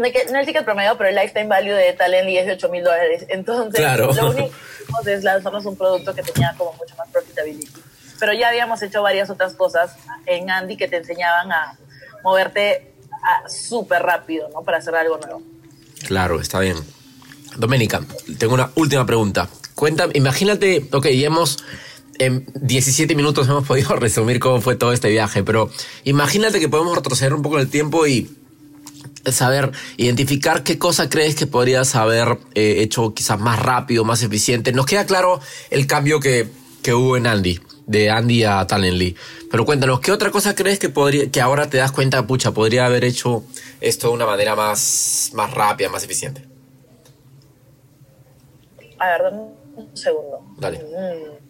no 0.00 0.38
el 0.40 0.46
ticket 0.46 0.64
promedio, 0.64 0.96
pero 0.96 1.10
el 1.10 1.16
lifetime 1.16 1.46
value 1.46 1.74
de 1.74 1.92
Talently 1.92 2.38
es 2.38 2.46
de 2.46 2.52
8 2.52 2.68
mil 2.70 2.82
dólares. 2.82 3.26
Entonces, 3.28 3.80
lo 3.98 4.30
único 4.30 4.34
que 4.34 4.82
hicimos 4.82 5.06
es 5.06 5.24
lanzarnos 5.24 5.66
un 5.66 5.76
producto 5.76 6.14
que 6.14 6.22
tenía 6.22 6.54
como 6.56 6.72
mucho 6.74 6.94
más 6.96 7.08
profitability. 7.10 7.68
Pero 8.18 8.32
ya 8.32 8.48
habíamos 8.48 8.82
hecho 8.82 9.02
varias 9.02 9.30
otras 9.30 9.54
cosas 9.54 9.94
en 10.26 10.50
Andy 10.50 10.76
que 10.76 10.88
te 10.88 10.96
enseñaban 10.96 11.52
a 11.52 11.78
moverte 12.22 12.92
súper 13.48 14.02
rápido, 14.02 14.48
¿no? 14.52 14.62
Para 14.62 14.78
hacer 14.78 14.94
algo 14.94 15.18
nuevo. 15.18 15.42
Claro, 16.06 16.40
está 16.40 16.60
bien. 16.60 16.76
Doménica, 17.56 18.00
tengo 18.38 18.54
una 18.54 18.70
última 18.76 19.04
pregunta. 19.04 19.48
Cuéntame, 19.74 20.12
imagínate, 20.14 20.88
ok, 20.92 21.06
ya 21.08 21.26
hemos 21.26 21.58
en 22.18 22.44
17 22.54 23.14
minutos 23.14 23.48
hemos 23.48 23.66
podido 23.66 23.96
resumir 23.96 24.40
cómo 24.40 24.60
fue 24.60 24.76
todo 24.76 24.92
este 24.92 25.08
viaje, 25.08 25.42
pero 25.42 25.70
imagínate 26.04 26.60
que 26.60 26.68
podemos 26.68 26.94
retroceder 26.94 27.32
un 27.34 27.42
poco 27.42 27.56
en 27.56 27.62
el 27.62 27.70
tiempo 27.70 28.06
y 28.06 28.30
saber 29.26 29.72
identificar 29.96 30.62
qué 30.62 30.78
cosa 30.78 31.08
crees 31.08 31.34
que 31.34 31.46
podrías 31.46 31.94
haber 31.94 32.38
eh, 32.54 32.76
hecho 32.78 33.14
quizás 33.14 33.38
más 33.38 33.58
rápido, 33.58 34.04
más 34.04 34.22
eficiente. 34.22 34.72
Nos 34.72 34.86
queda 34.86 35.06
claro 35.06 35.40
el 35.70 35.86
cambio 35.86 36.20
que, 36.20 36.48
que 36.82 36.94
hubo 36.94 37.16
en 37.16 37.26
Andy, 37.26 37.60
de 37.86 38.10
Andy 38.10 38.44
a 38.44 38.66
Talently. 38.66 39.16
Pero 39.50 39.64
cuéntanos, 39.64 40.00
¿qué 40.00 40.12
otra 40.12 40.30
cosa 40.30 40.54
crees 40.54 40.78
que 40.78 40.88
podría, 40.88 41.30
que 41.30 41.40
ahora 41.40 41.68
te 41.68 41.78
das 41.78 41.92
cuenta, 41.92 42.26
pucha, 42.26 42.52
podría 42.52 42.86
haber 42.86 43.04
hecho 43.04 43.44
esto 43.80 44.08
de 44.08 44.14
una 44.14 44.26
manera 44.26 44.54
más, 44.54 45.30
más 45.34 45.52
rápida, 45.52 45.88
más 45.88 46.04
eficiente? 46.04 46.44
A 48.98 49.06
ver, 49.06 49.22
dame 49.22 49.38
un 49.76 49.96
segundo. 49.96 50.44
Dale. 50.58 50.78
Mm. 50.78 51.40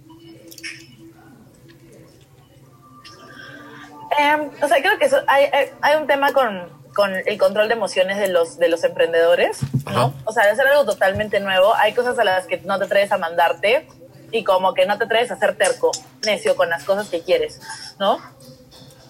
Em, 4.18 4.50
o 4.60 4.68
sea, 4.68 4.82
creo 4.82 4.98
que 4.98 5.08
hay, 5.28 5.70
hay 5.80 5.96
un 6.00 6.06
tema 6.06 6.32
con, 6.32 6.79
con 6.94 7.14
el 7.14 7.38
control 7.38 7.68
de 7.68 7.74
emociones 7.74 8.18
de 8.18 8.28
los, 8.28 8.58
de 8.58 8.68
los 8.68 8.82
emprendedores, 8.84 9.58
¿no? 9.92 10.14
O 10.24 10.32
sea, 10.32 10.44
de 10.44 10.50
hacer 10.50 10.66
algo 10.66 10.84
totalmente 10.84 11.40
nuevo, 11.40 11.74
hay 11.74 11.92
cosas 11.92 12.18
a 12.18 12.24
las 12.24 12.46
que 12.46 12.58
no 12.58 12.78
te 12.78 12.84
atreves 12.84 13.12
a 13.12 13.18
mandarte 13.18 13.86
y 14.32 14.44
como 14.44 14.74
que 14.74 14.86
no 14.86 14.98
te 14.98 15.04
atreves 15.04 15.30
a 15.30 15.36
ser 15.36 15.56
terco, 15.56 15.90
necio 16.24 16.56
con 16.56 16.68
las 16.68 16.84
cosas 16.84 17.08
que 17.08 17.22
quieres, 17.22 17.60
¿no? 17.98 18.18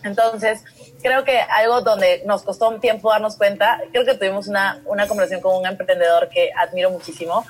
Entonces, 0.03 0.64
creo 1.03 1.25
que 1.25 1.38
algo 1.40 1.83
donde 1.83 2.23
nos 2.27 2.43
costó 2.43 2.69
un 2.69 2.81
tiempo 2.81 3.11
darnos 3.11 3.37
cuenta, 3.37 3.81
creo 3.93 4.05
que 4.05 4.14
tuvimos 4.14 4.49
una, 4.49 4.81
una 4.87 5.07
conversación 5.07 5.40
con 5.40 5.57
un 5.57 5.66
emprendedor 5.66 6.29
que 6.29 6.51
admiro 6.57 6.90
muchísimo, 6.90 7.45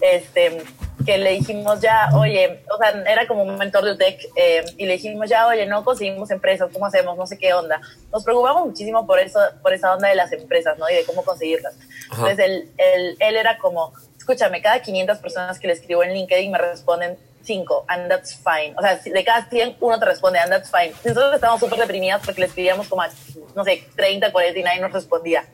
este, 0.00 0.62
que 1.04 1.18
le 1.18 1.30
dijimos 1.32 1.80
ya, 1.80 2.10
oye, 2.14 2.64
o 2.72 2.76
sea, 2.78 2.90
era 3.10 3.26
como 3.26 3.42
un 3.42 3.56
mentor 3.56 3.84
de 3.84 3.92
UTEC, 3.92 4.28
eh, 4.36 4.64
y 4.76 4.86
le 4.86 4.94
dijimos 4.94 5.28
ya, 5.28 5.46
oye, 5.46 5.66
no 5.66 5.84
conseguimos 5.84 6.30
empresas, 6.30 6.70
¿cómo 6.72 6.86
hacemos? 6.86 7.16
No 7.16 7.26
sé 7.26 7.38
qué 7.38 7.54
onda. 7.54 7.80
Nos 8.12 8.24
preocupamos 8.24 8.66
muchísimo 8.66 9.06
por 9.06 9.18
eso, 9.18 9.40
por 9.62 9.72
esa 9.72 9.94
onda 9.94 10.08
de 10.08 10.14
las 10.14 10.32
empresas, 10.32 10.78
¿no? 10.78 10.88
Y 10.90 10.94
de 10.94 11.04
cómo 11.04 11.24
conseguirlas. 11.24 11.74
Entonces, 12.10 12.38
él, 12.38 12.70
él, 12.76 13.16
él 13.18 13.36
era 13.36 13.58
como, 13.58 13.92
escúchame, 14.18 14.60
cada 14.60 14.82
500 14.82 15.18
personas 15.18 15.58
que 15.58 15.66
le 15.66 15.74
escribo 15.74 16.02
en 16.02 16.12
LinkedIn 16.12 16.50
me 16.50 16.58
responden 16.58 17.16
5, 17.42 17.84
and 17.88 18.08
that's 18.08 18.34
fine. 18.34 18.74
O 18.76 18.82
sea, 18.82 18.96
de 18.96 19.24
cada 19.24 19.48
100, 19.48 19.76
uno 19.80 19.98
te 19.98 20.04
responde, 20.04 20.38
and 20.38 20.50
that's 20.50 20.70
fine. 20.70 20.92
Nosotros 21.04 21.34
estábamos 21.34 21.60
súper 21.60 21.78
deprimidas 21.78 22.20
porque 22.24 22.42
le 22.42 22.46
escribíamos 22.46 22.88
como 22.88 23.02
a, 23.02 23.08
no 23.54 23.64
sé, 23.64 23.84
30, 23.96 24.30
40 24.30 24.74
y 24.74 24.80
nos 24.80 24.92
respondía. 24.92 25.44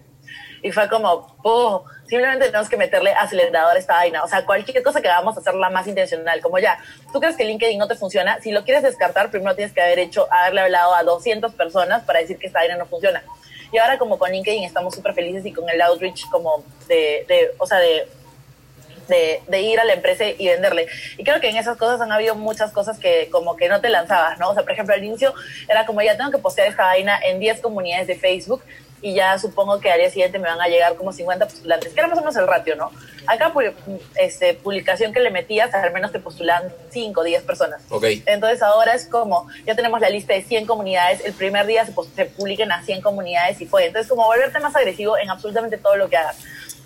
Y 0.64 0.72
fue 0.72 0.88
como, 0.88 1.36
oh, 1.42 1.84
simplemente 2.08 2.46
tenemos 2.46 2.70
que 2.70 2.78
meterle 2.78 3.12
acelerador 3.12 3.76
a 3.76 3.78
esta 3.78 3.96
vaina. 3.96 4.24
O 4.24 4.28
sea, 4.28 4.46
cualquier 4.46 4.82
cosa 4.82 5.02
que 5.02 5.10
hagamos, 5.10 5.36
hacerla 5.36 5.68
más 5.68 5.86
intencional. 5.86 6.40
Como 6.40 6.58
ya, 6.58 6.78
tú 7.12 7.20
crees 7.20 7.36
que 7.36 7.44
LinkedIn 7.44 7.78
no 7.78 7.86
te 7.86 7.96
funciona, 7.96 8.40
si 8.40 8.50
lo 8.50 8.64
quieres 8.64 8.82
descartar, 8.82 9.30
primero 9.30 9.54
tienes 9.54 9.74
que 9.74 9.82
haber 9.82 9.98
hecho, 9.98 10.26
haberle 10.32 10.62
hablado 10.62 10.94
a 10.94 11.02
200 11.02 11.52
personas 11.52 12.02
para 12.04 12.20
decir 12.20 12.38
que 12.38 12.46
esta 12.46 12.60
vaina 12.60 12.78
no 12.78 12.86
funciona. 12.86 13.22
Y 13.72 13.76
ahora 13.76 13.98
como 13.98 14.18
con 14.18 14.32
LinkedIn 14.32 14.64
estamos 14.64 14.94
súper 14.94 15.12
felices 15.12 15.44
y 15.44 15.52
con 15.52 15.68
el 15.68 15.82
outreach 15.82 16.30
como 16.30 16.64
de, 16.88 17.26
de 17.28 17.50
o 17.58 17.66
sea, 17.66 17.78
de 17.78 18.08
de, 19.06 19.42
de, 19.46 19.60
ir 19.60 19.78
a 19.78 19.84
la 19.84 19.92
empresa 19.92 20.24
y 20.24 20.46
venderle. 20.46 20.86
Y 21.18 21.24
creo 21.24 21.38
que 21.38 21.50
en 21.50 21.58
esas 21.58 21.76
cosas 21.76 22.00
han 22.00 22.10
habido 22.10 22.36
muchas 22.36 22.72
cosas 22.72 22.98
que 22.98 23.28
como 23.30 23.54
que 23.54 23.68
no 23.68 23.82
te 23.82 23.90
lanzabas, 23.90 24.38
¿no? 24.38 24.48
O 24.48 24.54
sea, 24.54 24.62
por 24.62 24.72
ejemplo, 24.72 24.94
al 24.94 25.04
inicio 25.04 25.34
era 25.68 25.84
como 25.84 26.00
ya 26.00 26.16
tengo 26.16 26.30
que 26.30 26.38
postear 26.38 26.68
esta 26.68 26.86
vaina 26.86 27.20
en 27.22 27.38
10 27.38 27.60
comunidades 27.60 28.06
de 28.06 28.16
Facebook 28.16 28.62
y 29.02 29.14
ya 29.14 29.38
supongo 29.38 29.80
que 29.80 29.90
al 29.90 29.98
día 29.98 30.10
siguiente 30.10 30.38
me 30.38 30.48
van 30.48 30.60
a 30.60 30.68
llegar 30.68 30.94
como 30.96 31.12
50 31.12 31.46
postulantes, 31.46 31.92
que 31.92 32.00
era 32.00 32.08
más 32.08 32.18
o 32.18 32.20
menos 32.22 32.36
el 32.36 32.46
ratio, 32.46 32.76
¿no? 32.76 32.90
Acá, 33.26 33.52
este, 34.16 34.54
publicación 34.54 35.12
que 35.12 35.20
le 35.20 35.30
metías, 35.30 35.72
al 35.74 35.92
menos 35.92 36.12
te 36.12 36.20
postulan 36.20 36.62
5 36.90 37.20
o 37.20 37.24
10 37.24 37.42
personas. 37.42 37.82
Ok. 37.90 38.04
Entonces 38.26 38.62
ahora 38.62 38.94
es 38.94 39.06
como, 39.06 39.46
ya 39.66 39.74
tenemos 39.74 40.00
la 40.00 40.10
lista 40.10 40.34
de 40.34 40.42
100 40.42 40.66
comunidades, 40.66 41.24
el 41.24 41.32
primer 41.32 41.66
día 41.66 41.84
se, 41.84 41.92
se 42.14 42.26
publiquen 42.26 42.72
a 42.72 42.82
100 42.82 43.02
comunidades 43.02 43.60
y 43.60 43.66
fue. 43.66 43.86
Entonces, 43.86 44.08
como 44.08 44.24
volverte 44.24 44.58
más 44.60 44.74
agresivo 44.76 45.18
en 45.18 45.30
absolutamente 45.30 45.78
todo 45.78 45.96
lo 45.96 46.08
que 46.08 46.16
hagas. 46.16 46.36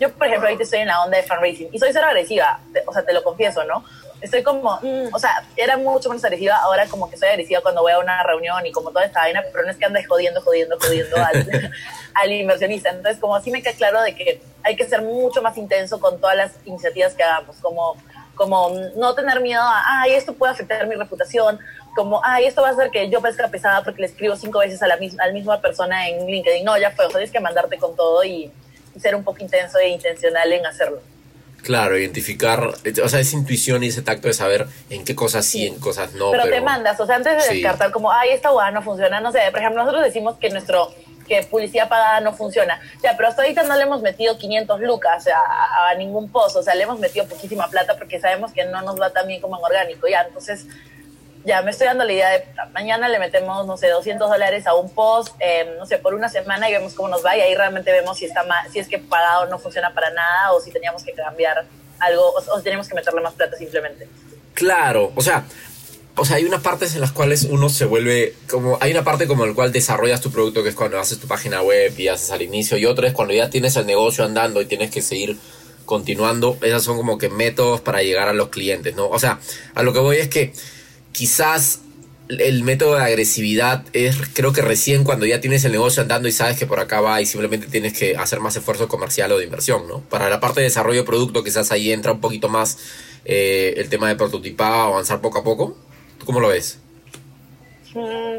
Yo, 0.01 0.13
por 0.13 0.27
ejemplo, 0.27 0.49
ahorita 0.49 0.63
estoy 0.63 0.81
en 0.81 0.89
la 0.89 1.03
onda 1.03 1.17
de 1.17 1.25
fundraising 1.25 1.71
y 1.73 1.79
soy 1.79 1.91
cero 1.93 2.07
agresiva, 2.07 2.61
o 2.87 2.93
sea, 2.93 3.05
te 3.05 3.13
lo 3.13 3.23
confieso, 3.25 3.65
¿no? 3.65 3.85
Estoy 4.21 4.43
como, 4.43 4.79
mm, 4.83 5.15
o 5.15 5.19
sea, 5.19 5.45
era 5.57 5.77
mucho 5.77 6.09
menos 6.09 6.25
agresiva, 6.25 6.57
ahora 6.57 6.87
como 6.87 7.09
que 7.09 7.17
soy 7.17 7.29
agresiva 7.29 7.61
cuando 7.61 7.83
voy 7.83 7.93
a 7.93 7.99
una 7.99 8.23
reunión 8.25 8.65
y 8.67 8.73
como 8.73 8.91
toda 8.91 9.05
esta 9.05 9.21
vaina, 9.21 9.43
pero 9.53 9.65
no 9.65 9.71
es 9.71 9.77
que 9.77 9.85
ande 9.85 10.05
jodiendo, 10.05 10.41
jodiendo, 10.41 10.77
jodiendo 10.81 11.17
al, 11.17 11.73
al 12.15 12.33
inversionista. 12.33 12.91
Entonces, 12.91 13.21
como 13.21 13.37
así 13.37 13.51
me 13.51 13.63
queda 13.63 13.75
claro 13.75 14.03
de 14.03 14.15
que 14.15 14.43
hay 14.63 14.77
que 14.77 14.89
ser 14.89 15.03
mucho 15.03 15.41
más 15.41 15.57
intenso 15.57 16.01
con 16.01 16.21
todas 16.21 16.37
las 16.37 16.53
iniciativas 16.65 17.15
que 17.15 17.23
hagamos, 17.23 17.57
como, 17.59 17.97
como 18.35 18.71
no 18.97 19.15
tener 19.15 19.41
miedo 19.41 19.63
a, 19.63 20.03
ay, 20.03 20.15
esto 20.15 20.33
puede 20.33 20.53
afectar 20.53 20.87
mi 20.87 20.97
reputación, 20.97 21.59
como, 21.95 22.21
ay, 22.25 22.47
esto 22.47 22.63
va 22.63 22.69
a 22.69 22.73
hacer 22.73 22.91
que 22.91 23.09
yo 23.09 23.21
parezca 23.21 23.49
pesada 23.49 23.83
porque 23.83 24.01
le 24.01 24.07
escribo 24.09 24.37
cinco 24.37 24.61
veces 24.61 24.83
a 24.83 24.87
la, 24.87 24.97
misma, 24.97 25.25
a 25.25 25.27
la 25.29 25.33
misma 25.33 25.61
persona 25.61 26.09
en 26.09 26.27
LinkedIn. 26.27 26.65
No, 26.65 26.77
ya 26.79 26.91
fue, 26.91 27.07
o 27.07 27.09
sea, 27.09 27.19
tienes 27.19 27.33
que 27.33 27.41
mandarte 27.41 27.79
con 27.79 27.97
todo 27.97 28.23
y 28.25 28.53
ser 29.01 29.15
un 29.15 29.25
poco 29.25 29.43
intenso 29.43 29.79
e 29.79 29.89
intencional 29.89 30.53
en 30.53 30.67
hacerlo. 30.67 31.01
Claro, 31.69 31.99
identificar, 31.99 32.67
o 33.05 33.09
sea, 33.11 33.21
esa 33.21 33.37
intuición 33.37 33.85
y 33.85 33.89
ese 33.89 34.01
tacto 34.01 34.29
de 34.29 34.33
saber 34.33 34.67
en 34.89 35.05
qué 35.05 35.15
cosas 35.15 35.45
sí, 35.45 35.67
en 35.67 35.75
qué 35.75 35.91
no. 36.15 36.31
Pero, 36.31 36.45
te 36.45 36.63
mandas, 36.63 36.99
o 36.99 37.05
sea, 37.05 37.17
antes 37.17 37.47
de 37.47 37.57
descartar 37.57 37.91
como, 37.91 38.11
ay, 38.11 38.31
esta 38.31 38.49
guada 38.49 38.71
no 38.71 38.81
funciona, 38.81 39.21
no 39.21 39.31
sé, 39.33 39.41
por 39.51 39.61
ejemplo, 39.61 39.83
nosotros 39.83 40.03
decimos 40.03 40.39
que 40.39 40.49
nuestro 40.49 40.95
que 41.29 41.43
publicidad 41.43 41.91
pagada 41.91 42.21
no 42.21 42.33
funciona. 42.33 42.81
Ya, 43.03 43.19
pero 43.19 43.29
hasta 43.29 43.43
ahorita 43.43 43.65
no 43.65 43.77
le 43.77 43.83
hemos 43.83 44.01
metido 44.01 44.39
500 44.39 44.81
lucas 44.81 45.27
a, 45.29 45.91
a, 45.91 45.95
ningún 45.97 46.31
post, 46.31 46.57
o 46.57 46.63
sea, 46.63 46.75
le 46.75 46.85
hemos 46.85 46.99
metido 47.01 47.27
poquísima 47.27 47.69
plata 47.69 47.99
porque 47.99 48.19
sabemos 48.19 48.51
que 48.55 48.65
no 48.65 48.81
nos 48.81 48.99
va 48.99 49.11
tan 49.11 49.29
bien 49.29 49.43
como 49.43 49.59
en 49.59 49.65
orgánico, 49.67 50.09
ya, 50.09 50.23
entonces 50.23 50.65
ya 51.49 51.63
me 51.63 51.71
estoy 51.71 51.87
dando 51.87 52.05
la 52.05 52.13
idea 52.13 52.29
de 52.29 52.45
mañana 52.75 53.09
le 53.09 53.19
metemos, 53.19 53.67
no 53.67 53.79
sé, 53.79 53.89
200 53.89 54.29
dólares 54.29 54.67
a 54.67 54.75
un 54.75 54.91
post, 54.91 55.35
eh, 55.41 55.77
no 55.79 55.87
sé, 55.87 55.97
por 55.97 56.13
una 56.13 56.29
semana 56.29 56.69
y 56.69 56.73
vemos 56.75 56.93
cómo 56.93 57.09
nos 57.09 57.25
va 57.25 57.39
y 57.39 57.41
ahí 57.41 57.55
realmente 57.55 57.91
vemos 57.91 58.19
si 58.19 58.27
está 58.27 58.45
mal, 58.45 58.71
si 58.71 58.79
es 58.79 58.87
que 58.87 58.99
pagado 58.99 59.47
no 59.47 59.59
funciona 59.59 59.95
para 59.95 60.11
nada 60.11 60.53
o 60.53 60.61
si 60.61 60.71
teníamos 60.71 61.03
que 61.03 61.13
cambiar 61.13 61.65
algo 62.01 62.23
o, 62.23 62.37
o 62.37 62.59
si 62.59 62.63
teníamos 62.63 62.87
que 62.87 62.95
meterle 62.95 63.23
más 63.23 63.33
plata 63.33 63.57
simplemente. 63.57 64.07
Claro, 64.53 65.11
o 65.17 65.23
sea, 65.23 65.45
o 66.17 66.25
sea, 66.27 66.37
hay 66.37 66.45
unas 66.45 66.61
partes 66.61 66.95
en 66.95 67.01
las 67.01 67.13
cuales 67.13 67.45
uno 67.45 67.71
se 67.71 67.87
vuelve 67.87 68.35
como 68.51 68.77
hay 68.83 68.93
una 68.93 69.03
parte 69.03 69.27
como 69.27 69.45
en 69.45 69.51
la 69.51 69.55
cual 69.55 69.73
desarrollas 69.73 70.21
tu 70.21 70.31
producto 70.31 70.63
que 70.63 70.69
es 70.69 70.75
cuando 70.75 70.99
haces 71.01 71.19
tu 71.19 71.29
página 71.29 71.63
web 71.63 71.95
y 71.97 72.09
haces 72.09 72.31
al 72.31 72.43
inicio 72.43 72.77
y 72.77 72.85
otra 72.85 73.09
es 73.09 73.15
cuando 73.15 73.33
ya 73.33 73.49
tienes 73.49 73.75
el 73.77 73.87
negocio 73.87 74.23
andando 74.23 74.61
y 74.61 74.67
tienes 74.67 74.91
que 74.91 75.01
seguir 75.01 75.39
continuando, 75.87 76.59
esas 76.61 76.83
son 76.83 76.99
como 76.99 77.17
que 77.17 77.31
métodos 77.31 77.81
para 77.81 78.03
llegar 78.03 78.29
a 78.29 78.35
los 78.35 78.51
clientes, 78.51 78.95
¿no? 78.95 79.09
O 79.09 79.19
sea, 79.19 79.41
a 79.75 79.83
lo 79.83 79.95
que 79.95 80.01
voy 80.01 80.19
es 80.19 80.29
que 80.29 80.53
quizás 81.19 81.81
el 82.29 82.63
método 82.63 82.95
de 82.95 83.03
agresividad 83.03 83.85
es 83.93 84.17
creo 84.35 84.53
que 84.53 84.63
recién 84.63 85.03
cuando 85.03 85.27
ya 85.27 85.41
tienes 85.41 85.65
el 85.65 85.73
negocio 85.73 86.01
andando 86.01 86.29
y 86.29 86.33
sabes 86.33 86.57
que 86.57 86.65
por 86.65 86.79
acá 86.79 87.01
va 87.01 87.21
y 87.21 87.27
simplemente 87.27 87.67
tienes 87.67 87.99
que 87.99 88.17
hacer 88.17 88.39
más 88.39 88.55
esfuerzo 88.55 88.87
comercial 88.87 89.33
o 89.33 89.39
de 89.39 89.45
inversión, 89.45 89.89
¿no? 89.89 90.01
Para 90.03 90.31
la 90.31 90.39
parte 90.39 90.61
de 90.61 90.65
desarrollo 90.67 91.01
de 91.01 91.07
producto 91.07 91.43
quizás 91.43 91.73
ahí 91.73 91.91
entra 91.91 92.13
un 92.13 92.21
poquito 92.21 92.49
más 92.49 92.79
eh, 93.25 93.75
el 93.79 93.89
tema 93.89 94.07
de 94.07 94.15
prototipar, 94.15 94.73
avanzar 94.73 95.21
poco 95.21 95.41
a 95.41 95.43
poco. 95.43 95.77
¿Tú 96.19 96.27
cómo 96.27 96.39
lo 96.39 96.51
ves? 96.51 96.79
Mm, 97.95 98.39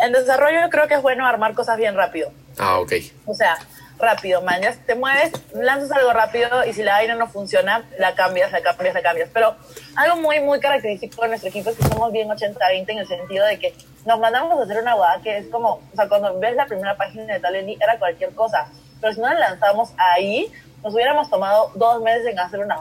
en 0.00 0.12
desarrollo 0.12 0.68
creo 0.68 0.88
que 0.88 0.94
es 0.94 1.02
bueno 1.02 1.24
armar 1.26 1.54
cosas 1.54 1.76
bien 1.76 1.94
rápido. 1.94 2.32
Ah, 2.58 2.80
ok. 2.80 2.92
O 3.26 3.34
sea, 3.34 3.56
rápido, 3.98 4.42
man. 4.42 4.60
Te 4.86 4.94
mueves, 4.94 5.32
lanzas 5.54 5.90
algo 5.92 6.12
rápido 6.12 6.64
y 6.66 6.72
si 6.72 6.82
la 6.82 6.92
vaina 6.92 7.14
no 7.14 7.28
funciona, 7.28 7.84
la 7.98 8.14
cambias, 8.14 8.52
la 8.52 8.62
cambias, 8.62 8.94
la 8.94 9.02
cambias. 9.02 9.30
Pero 9.32 9.56
algo 9.96 10.16
muy, 10.16 10.40
muy 10.40 10.60
característico 10.60 11.22
de 11.22 11.28
nuestro 11.28 11.50
equipo 11.50 11.70
es 11.70 11.76
que 11.76 11.84
somos 11.84 12.12
bien 12.12 12.28
80-20 12.28 12.84
en 12.88 12.98
el 12.98 13.06
sentido 13.06 13.46
de 13.46 13.58
que 13.58 13.74
nos 14.04 14.20
mandamos 14.20 14.58
a 14.58 14.62
hacer 14.62 14.80
una 14.80 14.94
guada 14.94 15.20
que 15.22 15.38
es 15.38 15.48
como, 15.48 15.74
o 15.74 15.96
sea, 15.96 16.08
cuando 16.08 16.38
ves 16.38 16.54
la 16.54 16.66
primera 16.66 16.96
página 16.96 17.34
de 17.34 17.40
Talent 17.40 17.82
era 17.82 17.98
cualquier 17.98 18.34
cosa. 18.34 18.68
Pero 19.00 19.12
si 19.12 19.20
no 19.20 19.28
la 19.28 19.38
lanzamos 19.38 19.90
ahí, 19.98 20.52
nos 20.82 20.94
hubiéramos 20.94 21.28
tomado 21.28 21.72
dos 21.74 22.02
meses 22.02 22.26
en 22.26 22.38
hacer 22.38 22.60
una 22.60 22.78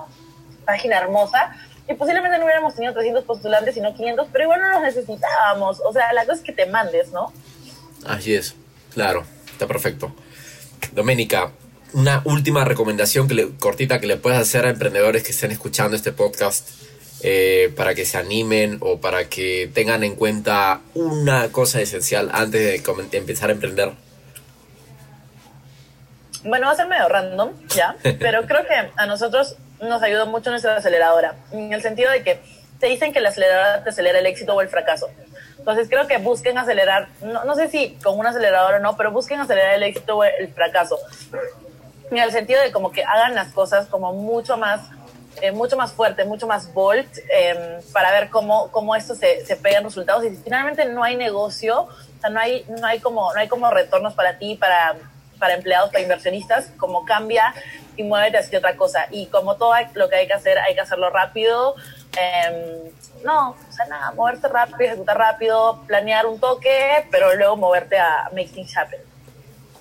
página 0.65 0.97
hermosa 0.97 1.56
y 1.88 1.93
posiblemente 1.93 2.38
no 2.38 2.45
hubiéramos 2.45 2.73
tenido 2.73 2.93
300 2.93 3.23
postulantes, 3.25 3.75
sino 3.75 3.93
500, 3.93 4.28
pero 4.32 4.45
igual 4.45 4.62
no 4.62 4.69
los 4.69 4.82
necesitábamos. 4.82 5.82
O 5.86 5.93
sea, 5.93 6.12
la 6.13 6.23
cosa 6.23 6.38
es 6.38 6.41
que 6.41 6.54
te 6.54 6.65
mandes, 6.65 7.12
¿no? 7.12 7.32
Así 8.08 8.36
es, 8.36 8.56
claro, 8.93 9.23
está 9.51 9.67
perfecto. 9.67 10.12
Doménica, 10.93 11.52
una 11.93 12.21
última 12.26 12.65
recomendación 12.65 13.28
que 13.28 13.34
le, 13.34 13.50
cortita 13.58 14.00
que 14.00 14.08
le 14.08 14.17
puedes 14.17 14.39
hacer 14.39 14.65
a 14.65 14.69
emprendedores 14.69 15.24
que 15.24 15.32
estén 15.32 15.52
escuchando 15.52 15.95
este 15.95 16.12
podcast 16.12 16.69
eh, 17.21 17.74
para 17.76 17.95
que 17.95 18.06
se 18.06 18.17
animen 18.17 18.78
o 18.82 19.00
para 19.00 19.30
que 19.30 19.69
tengan 19.74 20.04
en 20.04 20.15
cuenta 20.15 20.82
una 20.93 21.52
cosa 21.52 21.82
esencial 21.82 22.30
antes 22.34 22.84
de 22.84 23.17
empezar 23.17 23.50
a 23.50 23.54
emprender. 23.54 23.91
Bueno, 26.43 26.67
va 26.67 26.74
a 26.74 26.76
ser 26.76 26.88
medio 26.88 27.08
random, 27.10 27.52
¿ya? 27.69 27.95
Pero 28.04 28.45
creo 28.45 28.67
que 28.67 28.91
a 28.95 29.06
nosotros 29.08 29.56
nos 29.82 30.02
ayudó 30.04 30.28
mucho 30.28 30.52
nuestra 30.52 30.78
aceleradora, 30.78 31.36
en 31.52 31.74
el 31.74 31.82
sentido 31.82 32.12
de 32.12 32.24
que 32.24 32.39
te 32.80 32.88
dicen 32.88 33.13
que 33.13 33.19
la 33.19 33.30
aceleradora 33.30 33.84
te 33.84 33.89
acelera 33.89 34.19
el 34.19 34.26
éxito 34.26 34.54
o 34.54 34.62
el 34.62 34.69
fracaso. 34.69 35.10
Entonces 35.65 35.89
creo 35.89 36.06
que 36.06 36.19
busquen 36.19 36.60
acelerar, 36.60 37.08
no, 37.21 37.43
no 37.43 37.56
sé 37.56 37.69
si 37.69 37.95
con 38.04 38.19
un 38.19 38.28
acelerador 38.28 38.75
o 38.75 38.80
no, 38.80 38.95
pero 38.95 39.12
busquen 39.12 39.39
acelerar 39.39 39.73
el 39.73 39.82
éxito 39.82 40.17
o 40.17 40.23
el 40.23 40.54
fracaso. 40.54 40.99
En 42.12 42.19
el 42.19 42.32
sentido 42.32 42.62
de 42.62 42.71
como 42.71 42.91
que 42.91 43.04
hagan 43.04 43.34
las 43.34 43.51
cosas 43.51 43.88
como 43.88 44.13
mucho 44.13 44.58
más, 44.58 44.82
eh, 45.41 45.51
mucho 45.51 45.75
más 45.75 45.91
fuerte, 45.91 46.23
mucho 46.23 46.45
más 46.45 46.71
bold, 46.71 47.08
eh, 47.34 47.80
para 47.91 48.12
ver 48.12 48.30
cómo, 48.30 48.69
cómo 48.71 48.95
esto 48.95 49.15
se, 49.15 49.43
se 49.43 49.56
pega 49.56 49.80
en 49.80 49.86
resultados. 49.86 50.23
Y 50.23 50.36
si 50.36 50.43
finalmente 50.43 50.86
no 50.86 51.04
hay 51.04 51.15
negocio, 51.15 51.82
o 51.82 52.21
sea, 52.21 52.30
no 52.30 52.39
hay, 52.39 52.63
no 52.67 52.86
hay, 52.86 52.99
como, 52.99 53.34
no 53.34 53.39
hay 53.39 53.47
como 53.47 53.71
retornos 53.71 54.13
para 54.13 54.38
ti, 54.38 54.54
para, 54.58 54.97
para 55.39 55.56
empleados, 55.56 55.89
para 55.89 56.04
inversionistas, 56.04 56.73
como 56.78 57.06
cambia 57.06 57.56
y 57.97 58.04
muévete 58.04 58.38
hacia 58.38 58.60
otra 58.60 58.75
cosa. 58.75 59.08
Y 59.10 59.25
como 59.28 59.56
todo 59.56 59.73
lo 59.95 60.10
que 60.10 60.15
hay 60.15 60.28
que 60.28 60.34
hacer, 60.34 60.60
hay 60.60 60.75
que 60.75 60.82
hacerlo 60.82 61.10
rápido. 61.10 61.73
Eh, 62.19 62.91
no, 63.23 63.49
o 63.51 63.73
sea, 63.73 63.86
nada, 63.88 64.12
moverse 64.12 64.47
rápido, 64.47 64.80
ejecutar 64.82 65.17
rápido, 65.17 65.84
planear 65.88 66.25
un 66.28 66.39
toque, 66.39 67.08
pero 67.12 67.36
luego 67.36 67.58
moverte 67.58 67.97
a 67.97 68.30
make 68.32 68.49
things 68.49 68.75
happen. 68.78 68.99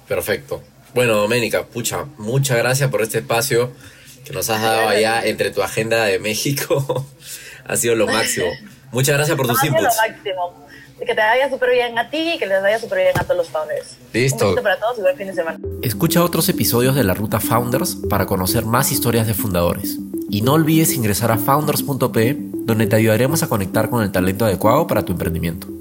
Perfecto. 0.09 0.63
Bueno, 0.95 1.15
Doménica, 1.15 1.65
pucha, 1.65 2.07
muchas 2.19 2.57
gracias 2.59 2.91
por 2.91 3.03
este 3.03 3.19
espacio 3.19 3.73
que 4.25 4.33
nos 4.33 4.49
has 4.49 4.63
dado 4.63 4.89
allá 4.89 5.23
entre 5.25 5.51
tu 5.51 5.63
agenda 5.63 6.05
de 6.05 6.19
México. 6.19 7.07
ha 7.67 7.77
sido 7.77 7.95
lo 7.95 8.07
máximo. 8.07 8.47
Muchas 8.93 9.17
gracias 9.17 9.37
por 9.37 9.47
tus 9.47 9.63
no, 9.63 9.69
inputs. 9.69 9.83
lo 9.83 10.13
máximo. 10.13 10.65
Que 10.99 11.15
te 11.15 11.21
vaya 11.21 11.51
súper 11.51 11.71
bien 11.73 11.99
a 11.99 12.09
ti 12.09 12.35
y 12.35 12.39
que 12.39 12.47
les 12.47 12.63
vaya 12.63 12.79
súper 12.79 12.99
bien 12.99 13.19
a 13.19 13.25
todos 13.25 13.37
los 13.37 13.49
founders. 13.49 13.97
Listo. 14.13 14.51
Un 14.51 14.63
para 14.63 14.79
todos 14.79 14.99
y 14.99 15.01
buen 15.03 15.17
fin 15.17 15.27
de 15.27 15.35
semana. 15.35 15.59
Escucha 15.83 16.23
otros 16.23 16.49
episodios 16.49 16.95
de 16.95 17.05
la 17.05 17.13
Ruta 17.13 17.41
Founders 17.41 17.97
para 18.09 18.25
conocer 18.25 18.65
más 18.65 18.93
historias 18.93 19.27
de 19.27 19.35
fundadores. 19.35 19.99
Y 20.31 20.43
no 20.43 20.55
olvides 20.55 20.95
ingresar 20.95 21.31
a 21.31 21.39
founders.p 21.39 22.37
donde 22.65 22.87
te 22.87 22.97
ayudaremos 22.97 23.43
a 23.43 23.49
conectar 23.49 23.91
con 23.91 24.03
el 24.03 24.13
talento 24.13 24.45
adecuado 24.45 24.87
para 24.87 25.05
tu 25.05 25.13
emprendimiento. 25.13 25.74